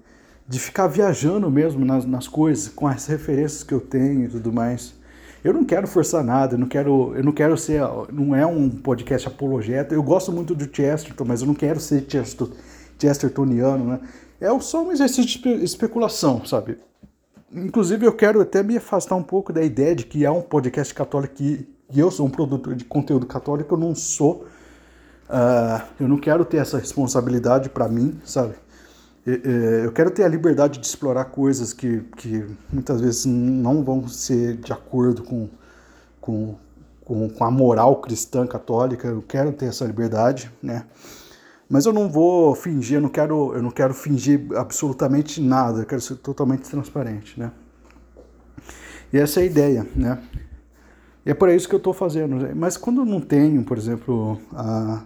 de 0.47 0.61
ficar 0.61 0.87
viajando 0.87 1.51
mesmo 1.51 1.85
nas, 1.85 2.05
nas 2.05 2.29
coisas, 2.29 2.69
com 2.69 2.87
as 2.87 3.07
referências 3.07 3.65
que 3.65 3.75
eu 3.75 3.81
tenho 3.81 4.25
e 4.25 4.29
tudo 4.29 4.53
mais. 4.53 4.95
Eu 5.43 5.55
não 5.55 5.65
quero 5.65 5.89
forçar 5.89 6.23
nada, 6.23 6.55
eu 6.55 6.59
não 6.59 6.69
quero, 6.69 7.15
eu 7.17 7.25
não 7.25 7.33
quero 7.33 7.57
ser, 7.57 7.81
não 8.13 8.37
é 8.37 8.47
um 8.47 8.69
podcast 8.69 9.27
apologeta. 9.27 9.95
Eu 9.95 10.03
gosto 10.03 10.31
muito 10.31 10.55
do 10.55 10.65
Chesterton, 10.65 11.25
mas 11.25 11.41
eu 11.41 11.47
não 11.47 11.55
quero 11.55 11.81
ser 11.81 12.07
Chestertoniano, 12.99 13.85
né? 13.85 14.01
é 14.41 14.61
só 14.61 14.83
um 14.83 14.93
exercício 14.93 15.25
de 15.25 15.65
especulação, 15.65 16.45
sabe? 16.45 16.79
Inclusive, 17.53 18.07
eu 18.07 18.13
quero 18.13 18.41
até 18.41 18.63
me 18.63 18.77
afastar 18.77 19.17
um 19.17 19.23
pouco 19.23 19.53
da 19.53 19.63
ideia 19.63 19.95
de 19.95 20.05
que 20.05 20.25
é 20.25 20.31
um 20.31 20.41
podcast 20.41 20.95
católico 20.95 21.35
que, 21.35 21.69
eu 21.95 22.11
sou 22.11 22.27
um 22.27 22.31
produtor 22.31 22.77
de 22.77 22.85
conteúdo 22.85 23.27
católico, 23.27 23.75
eu 23.75 23.79
não 23.79 23.95
sou. 23.97 24.47
Uh, 25.31 25.81
eu 26.01 26.09
não 26.09 26.19
quero 26.19 26.45
ter 26.45 26.57
essa 26.57 26.77
responsabilidade 26.77 27.71
para 27.71 27.87
mim, 27.87 28.21
sabe? 28.25 28.55
Eu 29.25 29.93
quero 29.93 30.11
ter 30.11 30.25
a 30.25 30.29
liberdade 30.29 30.81
de 30.81 30.87
explorar 30.87 31.27
coisas 31.27 31.73
que, 31.73 32.01
que 32.17 32.45
muitas 32.73 33.01
vezes 33.01 33.27
não 33.27 33.85
vão 33.85 34.09
ser 34.09 34.57
de 34.57 34.73
acordo 34.73 35.23
com, 35.23 35.49
com, 36.21 36.57
com, 37.05 37.29
com 37.29 37.45
a 37.45 37.51
moral 37.51 37.97
cristã 38.01 38.47
católica. 38.47 39.07
Eu 39.07 39.23
quero 39.23 39.53
ter 39.53 39.67
essa 39.67 39.85
liberdade, 39.85 40.51
né? 40.61 40.85
Mas 41.69 41.87
eu 41.87 41.93
não 41.93 42.09
vou 42.09 42.57
fingir, 42.57 42.97
eu 42.97 43.01
não 43.01 43.11
quero, 43.11 43.55
eu 43.55 43.63
não 43.63 43.71
quero 43.71 43.95
fingir 43.95 44.49
absolutamente 44.57 45.41
nada, 45.41 45.81
eu 45.81 45.87
quero 45.87 46.01
ser 46.01 46.17
totalmente 46.17 46.69
transparente, 46.69 47.39
né? 47.39 47.53
E 49.13 49.19
essa 49.19 49.39
é 49.39 49.43
a 49.45 49.47
ideia, 49.47 49.87
né? 49.95 50.19
E 51.25 51.31
é 51.31 51.35
por 51.35 51.49
isso 51.51 51.69
que 51.69 51.75
eu 51.75 51.79
estou 51.79 51.93
fazendo. 51.93 52.37
Mas 52.57 52.77
quando 52.77 53.03
eu 53.03 53.05
não 53.05 53.21
tenho, 53.21 53.63
por 53.63 53.79
exemplo, 53.79 54.41
a, 54.53 55.03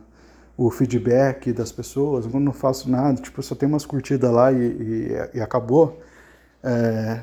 o 0.57 0.71
feedback 0.71 1.53
das 1.53 1.73
pessoas, 1.73 2.27
quando 2.27 2.45
não 2.45 2.53
faço 2.53 2.91
nada, 2.91 3.21
tipo, 3.21 3.43
só 3.43 3.55
tem 3.55 3.69
umas 3.69 3.85
curtidas 3.85 4.31
lá 4.31 4.53
e, 4.53 4.57
e, 4.57 5.31
e 5.35 5.41
acabou, 5.41 6.01
é, 6.63 7.23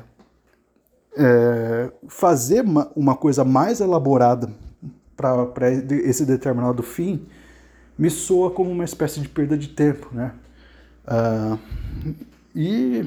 é, 1.16 1.90
fazer 2.08 2.62
uma, 2.62 2.90
uma 2.94 3.16
coisa 3.16 3.44
mais 3.44 3.80
elaborada 3.80 4.50
para 5.16 5.70
esse 5.70 6.26
determinado 6.26 6.82
fim 6.82 7.26
me 7.96 8.10
soa 8.10 8.50
como 8.50 8.70
uma 8.70 8.84
espécie 8.84 9.20
de 9.20 9.28
perda 9.28 9.56
de 9.56 9.68
tempo, 9.68 10.08
né? 10.12 10.32
Uh, 11.04 11.58
e, 12.54 13.04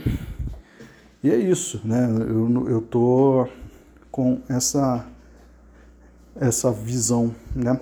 e 1.23 1.31
é 1.31 1.35
isso, 1.35 1.81
né? 1.83 2.07
Eu, 2.07 2.67
eu 2.69 2.81
tô 2.81 3.47
com 4.11 4.41
essa, 4.47 5.05
essa 6.35 6.71
visão, 6.71 7.33
né? 7.55 7.79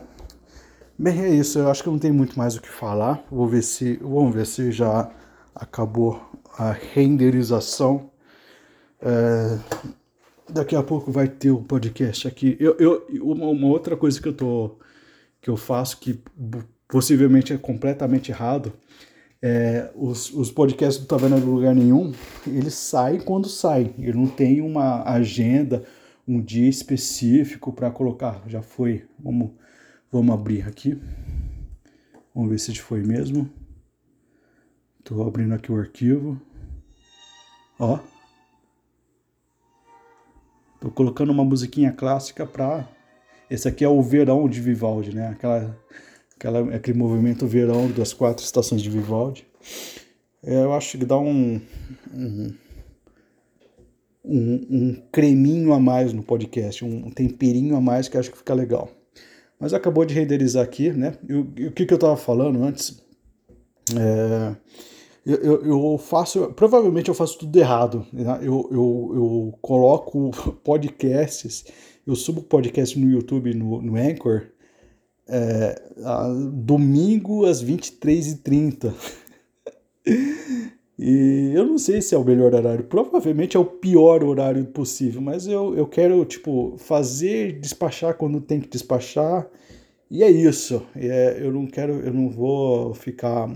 Bem, 0.98 1.22
é 1.24 1.30
isso. 1.30 1.58
Eu 1.58 1.70
acho 1.70 1.84
que 1.84 1.90
não 1.90 1.98
tem 1.98 2.12
muito 2.12 2.38
mais 2.38 2.56
o 2.56 2.62
que 2.62 2.70
falar. 2.70 3.26
Vou 3.32 3.48
ver 3.48 3.64
se, 3.64 3.98
vamos 3.98 4.34
ver 4.34 4.46
se 4.46 4.72
já 4.72 5.10
acabou 5.56 6.22
a 6.58 6.72
renderização. 6.72 8.12
É, 9.02 9.58
daqui 10.48 10.76
a 10.76 10.84
pouco 10.84 11.12
vai 11.12 11.28
ter 11.28 11.50
o 11.50 11.58
um 11.58 11.64
podcast 11.64 12.28
aqui. 12.28 12.56
Eu, 12.60 12.76
eu, 12.78 13.08
uma, 13.24 13.48
uma, 13.48 13.68
outra 13.68 13.98
coisa 13.98 14.22
que 14.22 14.28
eu 14.28 14.34
tô 14.34 14.78
que 15.42 15.50
eu 15.50 15.58
faço 15.58 16.00
que 16.00 16.22
possivelmente 16.88 17.52
é 17.52 17.58
completamente 17.58 18.32
errado, 18.32 18.72
é, 19.42 19.92
os, 19.96 20.32
os 20.34 20.52
podcasts 20.52 21.04
do 21.04 21.08
Tá 21.08 21.18
Vendo 21.18 21.44
Lugar 21.46 21.76
Nenhum, 21.76 22.14
eles 22.48 22.76
saem 22.76 23.20
quando 23.20 23.50
saem. 23.50 23.94
Ele 23.98 24.14
não 24.14 24.28
tem 24.28 24.62
uma 24.62 25.04
agenda, 25.04 25.84
um 26.26 26.40
dia 26.40 26.70
específico 26.70 27.74
para 27.74 27.92
colocar. 27.92 28.42
Já 28.48 28.62
foi. 28.62 29.06
Vamos, 29.20 29.52
vamos 30.14 30.36
abrir 30.36 30.68
aqui. 30.68 31.02
Vamos 32.34 32.52
ver 32.52 32.60
se 32.60 32.74
foi 32.76 33.02
mesmo. 33.02 33.50
Estou 35.00 35.28
abrindo 35.28 35.54
aqui 35.54 35.72
o 35.72 35.78
arquivo. 35.78 36.40
Ó. 37.80 38.00
Estou 40.76 40.92
colocando 40.92 41.32
uma 41.32 41.44
musiquinha 41.44 41.92
clássica 41.92 42.46
para. 42.46 42.88
Esse 43.50 43.68
aqui 43.68 43.84
é 43.84 43.90
o 43.90 44.02
Verão 44.02 44.48
de 44.48 44.62
Vivaldi, 44.62 45.16
né? 45.16 45.30
Aquela 45.30 45.78
aquela, 46.36 46.76
aquele 46.76 46.98
movimento 46.98 47.48
verão 47.48 47.90
das 47.90 48.14
quatro 48.14 48.44
estações 48.44 48.82
de 48.82 48.90
Vivaldi. 48.90 49.46
É, 50.44 50.64
eu 50.64 50.74
acho 50.74 50.98
que 50.98 51.06
dá 51.06 51.18
um, 51.18 51.60
um, 52.14 52.54
um, 54.26 54.68
um, 54.70 55.04
creminho 55.12 55.74
a 55.74 55.80
mais 55.80 56.12
no 56.12 56.22
podcast, 56.22 56.84
um 56.84 57.10
temperinho 57.10 57.76
a 57.76 57.82
mais 57.82 58.10
que 58.10 58.18
acho 58.18 58.30
que 58.30 58.38
fica 58.38 58.54
legal. 58.54 58.92
Mas 59.64 59.74
acabou 59.74 60.04
de 60.04 60.14
renderizar 60.14 60.62
aqui, 60.62 60.92
né? 60.92 61.14
E, 61.26 61.68
o 61.68 61.72
que, 61.72 61.86
que 61.86 61.94
eu 61.94 61.96
estava 61.96 62.18
falando 62.18 62.62
antes? 62.62 63.02
É, 63.98 64.54
eu, 65.26 65.38
eu, 65.38 65.66
eu, 65.66 65.98
faço, 65.98 66.52
provavelmente 66.52 67.08
eu 67.08 67.14
faço 67.16 67.40
tudo 67.40 67.58
errado. 67.58 68.06
Né? 68.12 68.40
Eu, 68.42 68.68
eu, 68.70 69.12
eu 69.16 69.58
coloco 69.62 70.32
podcasts, 70.66 71.64
eu 72.06 72.14
subo 72.14 72.44
podcast 72.44 73.00
no 73.00 73.10
YouTube, 73.10 73.54
no, 73.54 73.82
no 73.82 73.96
Anchor, 73.96 74.50
é, 75.30 75.82
domingo 76.52 77.46
às 77.46 77.64
23h30. 77.64 78.94
e 80.98 81.52
eu 81.56 81.66
não 81.66 81.78
sei 81.78 82.02
se 82.02 82.14
é 82.14 82.18
o 82.18 82.24
melhor 82.24 82.54
horário, 82.54 82.84
provavelmente 82.84 83.58
é 83.58 83.60
o 83.60 83.66
pior 83.66 84.24
horário 84.24 84.64
possível, 84.66 85.22
mas 85.22 85.48
eu, 85.48 85.76
eu 85.76 85.88
quero, 85.88 86.24
tipo, 86.26 86.76
fazer, 86.78 87.60
despachar 87.60 88.16
quando 88.16 88.40
tem 88.40 88.62
que 88.62 88.70
despachar, 88.70 89.50
e 90.10 90.22
é 90.24 90.30
isso. 90.30 90.86
É, 90.96 91.40
eu 91.42 91.52
não 91.52 91.66
quero, 91.66 91.94
eu 91.94 92.14
não 92.14 92.30
vou 92.30 92.94
ficar 92.94 93.50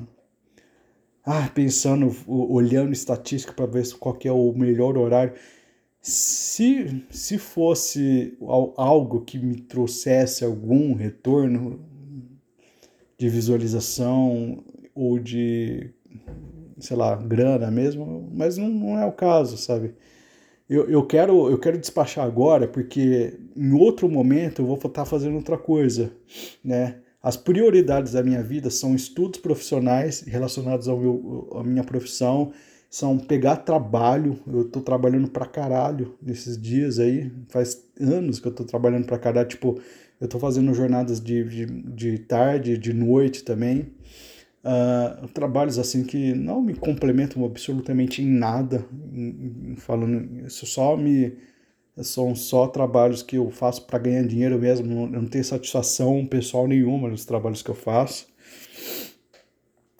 ah, 1.24 1.48
pensando, 1.54 2.12
olhando 2.28 2.94
estatística 2.94 3.54
para 3.54 3.68
ver 3.68 3.88
qual 4.00 4.18
é 4.24 4.32
o 4.32 4.52
melhor 4.54 4.98
horário. 4.98 5.34
Se, 6.02 7.06
se 7.12 7.38
fosse 7.38 8.36
algo 8.76 9.22
que 9.22 9.38
me 9.38 9.62
trouxesse 9.62 10.44
algum 10.44 10.96
retorno 10.96 11.86
de 13.20 13.30
visualização 13.30 14.64
ou 14.96 15.20
de, 15.20 15.94
sei 16.80 16.98
lá, 16.98 17.16
grana 17.16 17.70
mesmo, 17.72 18.30
mas 18.34 18.58
não, 18.58 18.70
não 18.70 19.00
é 19.00 19.06
o 19.06 19.12
caso, 19.12 19.58
sabe? 19.58 19.94
eu, 20.70 20.90
eu, 20.90 21.06
quero, 21.06 21.50
eu 21.50 21.58
quero 21.58 21.78
despachar 21.78 22.26
agora, 22.26 22.68
porque 22.68 23.40
em 23.56 23.72
outro 23.72 24.10
momento 24.10 24.62
eu 24.62 24.66
vou 24.66 24.76
estar 24.76 25.06
fazendo 25.06 25.36
outra 25.36 25.58
coisa, 25.58 26.12
né? 26.64 26.98
As 27.24 27.38
prioridades 27.38 28.14
da 28.14 28.24
minha 28.24 28.44
vida 28.44 28.70
são 28.70 28.94
estudos 28.94 29.40
profissionais 29.40 30.22
relacionados 30.22 30.88
ao 30.88 30.98
meu, 31.00 31.50
à 31.56 31.64
minha 31.64 31.84
profissão, 31.84 32.52
são 32.90 33.18
pegar 33.18 33.58
trabalho. 33.58 34.40
Eu 34.46 34.66
tô 34.66 34.82
trabalhando 34.82 35.30
pra 35.30 35.46
caralho 35.46 36.16
nesses 36.22 36.62
dias 36.62 37.00
aí, 37.00 37.32
faz 37.50 37.84
anos 38.00 38.40
que 38.40 38.48
eu 38.48 38.54
tô 38.54 38.64
trabalhando 38.64 39.06
pra 39.06 39.18
caralho. 39.18 39.48
Tipo, 39.48 39.80
eu 40.22 40.28
tô 40.28 40.38
fazendo 40.40 40.74
jornadas 40.74 41.20
de, 41.20 41.44
de, 41.44 41.66
de 41.66 42.18
tarde, 42.20 42.78
de 42.78 42.94
noite 42.94 43.44
também. 43.44 43.94
Uh, 44.68 45.28
trabalhos 45.30 45.80
assim 45.80 46.04
que 46.04 46.34
não 46.34 46.62
me 46.62 46.74
complementam 46.74 47.46
absolutamente 47.46 48.22
em 48.22 48.26
nada, 48.26 48.86
em, 49.14 49.72
em, 49.72 49.76
falando, 49.78 50.46
isso 50.46 50.66
só 50.66 50.98
me 50.98 51.38
são 52.04 52.36
só 52.36 52.68
trabalhos 52.68 53.24
que 53.24 53.38
eu 53.38 53.50
faço 53.50 53.88
para 53.88 53.98
ganhar 53.98 54.28
dinheiro 54.28 54.60
mesmo, 54.60 54.86
não, 54.86 55.08
não 55.08 55.26
tenho 55.26 55.44
satisfação 55.46 56.26
pessoal 56.26 56.68
nenhuma 56.68 57.08
nos 57.08 57.24
trabalhos 57.24 57.62
que 57.64 57.72
eu 57.72 57.76
faço. 57.76 58.28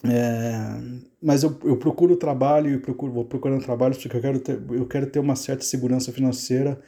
É, 0.04 0.80
mas 1.22 1.44
eu, 1.44 1.58
eu 1.64 1.78
procuro 1.78 2.18
trabalho 2.18 2.74
e 2.74 2.78
procuro, 2.78 3.14
vou 3.14 3.26
procurando 3.26 3.64
trabalho 3.64 3.96
porque 3.96 4.18
eu 4.18 4.22
quero, 4.22 4.40
ter, 4.40 4.62
eu 4.70 4.86
quero 4.86 5.08
ter 5.08 5.20
uma 5.20 5.36
certa 5.36 5.64
segurança 5.64 6.12
financeira 6.12 6.80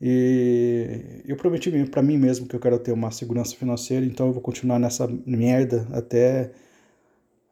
e 0.00 1.22
eu 1.26 1.36
prometi 1.36 1.70
para 1.86 2.02
mim 2.02 2.18
mesmo 2.18 2.46
que 2.46 2.56
eu 2.56 2.60
quero 2.60 2.78
ter 2.78 2.92
uma 2.92 3.10
segurança 3.10 3.56
financeira, 3.56 4.04
então 4.04 4.26
eu 4.26 4.32
vou 4.32 4.42
continuar 4.42 4.78
nessa 4.78 5.08
merda 5.24 5.86
até 5.92 6.50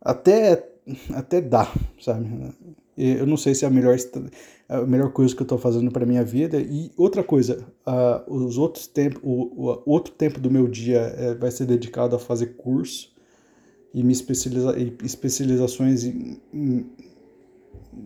até 0.02 0.68
até 1.14 1.40
dar, 1.40 1.72
sabe? 2.00 2.28
Eu 2.96 3.26
não 3.26 3.36
sei 3.36 3.54
se 3.54 3.64
é 3.64 3.68
a 3.68 3.70
melhor 3.70 3.96
a 4.68 4.86
melhor 4.86 5.12
coisa 5.12 5.34
que 5.34 5.42
eu 5.42 5.44
estou 5.44 5.58
fazendo 5.58 5.90
para 5.90 6.06
minha 6.06 6.24
vida 6.24 6.58
e 6.58 6.90
outra 6.96 7.22
coisa, 7.22 7.64
uh, 7.86 8.34
os 8.34 8.56
outros 8.56 8.86
tempos, 8.86 9.20
o, 9.22 9.70
o, 9.70 9.82
outro 9.84 10.14
tempo 10.14 10.40
do 10.40 10.50
meu 10.50 10.66
dia 10.66 10.98
é, 10.98 11.34
vai 11.34 11.50
ser 11.50 11.66
dedicado 11.66 12.16
a 12.16 12.18
fazer 12.18 12.56
curso 12.56 13.12
e 13.92 14.02
me 14.02 14.12
especializa, 14.12 14.74
especializações 15.04 16.04
em, 16.04 16.40
em, 16.54 16.86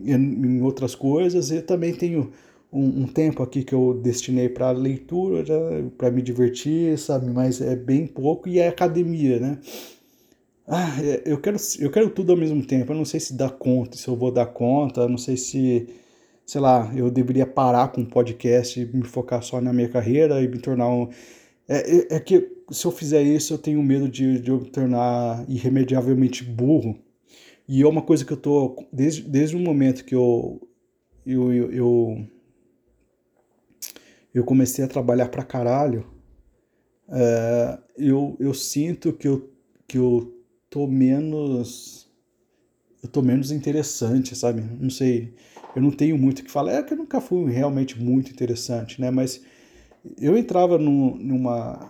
em 0.05 0.61
outras 0.61 0.93
coisas 0.93 1.51
e 1.51 1.61
também 1.61 1.93
tenho 1.93 2.31
um, 2.71 3.03
um, 3.03 3.07
tempo 3.07 3.41
aqui 3.41 3.63
que 3.63 3.73
eu 3.73 3.97
destinei 4.03 4.49
para 4.49 4.71
leitura, 4.71 5.45
para 5.97 6.11
me 6.11 6.21
divertir, 6.21 6.97
sabe? 6.97 7.29
Mas 7.31 7.61
é 7.61 7.77
bem 7.77 8.05
pouco 8.05 8.49
e 8.49 8.59
é 8.59 8.67
academia, 8.67 9.39
né? 9.39 9.57
Ah, 10.67 11.01
é, 11.01 11.23
eu 11.25 11.39
quero, 11.39 11.57
eu 11.79 11.89
quero 11.89 12.09
tudo 12.09 12.31
ao 12.33 12.37
mesmo 12.37 12.65
tempo. 12.65 12.91
Eu 12.91 12.97
não 12.97 13.05
sei 13.05 13.19
se 13.19 13.33
dá 13.33 13.49
conta, 13.49 13.97
se 13.97 14.07
eu 14.07 14.15
vou 14.15 14.31
dar 14.31 14.47
conta, 14.47 15.01
eu 15.01 15.09
não 15.09 15.17
sei 15.17 15.37
se, 15.37 15.87
sei 16.45 16.59
lá, 16.61 16.91
eu 16.95 17.09
deveria 17.09 17.45
parar 17.47 17.89
com 17.89 18.01
o 18.01 18.05
podcast 18.05 18.79
e 18.79 18.85
me 18.85 19.03
focar 19.03 19.41
só 19.43 19.61
na 19.61 19.71
minha 19.73 19.89
carreira 19.89 20.41
e 20.41 20.47
me 20.47 20.59
tornar 20.59 20.89
um. 20.89 21.09
É, 21.67 22.15
é, 22.15 22.17
é 22.17 22.19
que 22.19 22.49
se 22.71 22.85
eu 22.85 22.91
fizer 22.91 23.23
isso, 23.23 23.53
eu 23.53 23.57
tenho 23.57 23.81
medo 23.83 24.09
de, 24.09 24.39
de 24.41 24.51
eu 24.51 24.59
me 24.61 24.69
tornar 24.69 25.45
irremediavelmente 25.49 26.43
burro. 26.43 26.99
E 27.67 27.81
é 27.81 27.87
uma 27.87 28.01
coisa 28.01 28.25
que 28.25 28.33
eu 28.33 28.37
tô. 28.37 28.85
Desde, 28.91 29.21
desde 29.23 29.55
o 29.55 29.59
momento 29.59 30.05
que 30.05 30.15
eu, 30.15 30.61
eu, 31.25 31.53
eu, 31.53 31.71
eu 31.71 32.27
eu 34.33 34.43
comecei 34.43 34.83
a 34.85 34.87
trabalhar 34.87 35.29
pra 35.29 35.43
caralho, 35.43 36.05
é, 37.09 37.79
eu, 37.97 38.35
eu 38.39 38.53
sinto 38.53 39.13
que 39.13 39.27
eu, 39.27 39.49
que 39.87 39.97
eu 39.97 40.36
tô 40.69 40.87
menos. 40.87 42.07
Eu 43.01 43.09
tô 43.09 43.21
menos 43.21 43.51
interessante, 43.51 44.35
sabe? 44.35 44.61
Não 44.61 44.89
sei. 44.89 45.33
Eu 45.75 45.81
não 45.81 45.91
tenho 45.91 46.17
muito 46.17 46.39
o 46.39 46.43
que 46.43 46.51
falar. 46.51 46.73
É 46.73 46.83
que 46.83 46.93
eu 46.93 46.97
nunca 46.97 47.21
fui 47.21 47.51
realmente 47.51 47.99
muito 48.01 48.31
interessante, 48.31 48.99
né? 48.99 49.11
Mas 49.11 49.43
eu 50.19 50.37
entrava 50.37 50.77
no, 50.77 51.15
numa. 51.17 51.89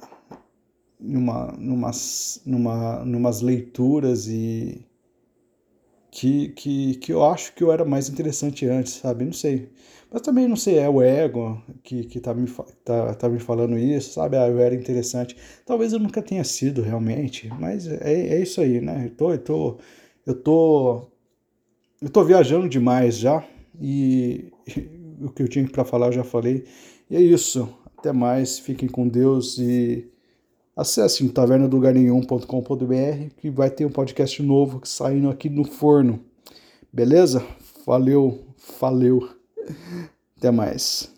Numa, 0.99 1.51
numas, 1.59 2.41
numa, 2.43 3.05
numas 3.05 3.41
leituras 3.41 4.27
e 4.27 4.83
que, 6.11 6.49
que, 6.49 6.95
que 6.95 7.13
eu 7.13 7.23
acho 7.23 7.53
que 7.53 7.63
eu 7.63 7.71
era 7.71 7.85
mais 7.85 8.09
interessante 8.09 8.65
antes, 8.65 8.93
sabe? 8.93 9.25
Não 9.25 9.33
sei. 9.33 9.69
Mas 10.11 10.21
também 10.21 10.47
não 10.47 10.55
sei, 10.55 10.77
é 10.79 10.89
o 10.89 11.01
ego 11.01 11.61
que, 11.83 12.05
que 12.05 12.19
tá, 12.19 12.33
me, 12.33 12.47
tá, 12.83 13.13
tá 13.15 13.29
me 13.29 13.39
falando 13.39 13.77
isso, 13.77 14.13
sabe? 14.13 14.37
Ah, 14.37 14.47
eu 14.47 14.59
era 14.59 14.73
interessante. 14.75 15.35
Talvez 15.65 15.91
eu 15.93 15.99
nunca 15.99 16.21
tenha 16.21 16.43
sido 16.43 16.81
realmente, 16.81 17.49
mas 17.59 17.87
é, 17.87 18.35
é 18.35 18.41
isso 18.41 18.61
aí, 18.61 18.79
né? 18.81 19.05
Eu 19.07 19.09
tô, 19.15 19.31
eu 19.33 19.39
tô, 19.43 19.77
eu 20.25 20.35
tô, 20.41 21.07
eu 22.01 22.09
tô 22.09 22.23
viajando 22.23 22.69
demais 22.69 23.17
já 23.17 23.43
e 23.81 24.51
o 25.21 25.29
que 25.31 25.43
eu 25.43 25.47
tinha 25.47 25.67
para 25.67 25.85
falar 25.85 26.07
eu 26.07 26.13
já 26.13 26.23
falei. 26.23 26.65
E 27.09 27.15
é 27.15 27.21
isso. 27.21 27.69
Até 27.97 28.11
mais, 28.13 28.59
fiquem 28.59 28.87
com 28.87 29.07
Deus 29.07 29.57
e 29.57 30.07
acessem 30.77 31.27
tavernadolugarnenhum.com.br 31.27 33.33
que 33.37 33.49
vai 33.49 33.71
ter 33.71 33.85
um 33.85 33.89
podcast 33.89 34.41
novo 34.43 34.81
saindo 34.83 35.29
aqui 35.29 35.49
no 35.49 35.65
forno. 35.65 36.19
Beleza? 36.93 37.43
Valeu, 37.85 38.45
valeu. 38.79 39.27
Até 40.37 40.51
mais. 40.51 41.16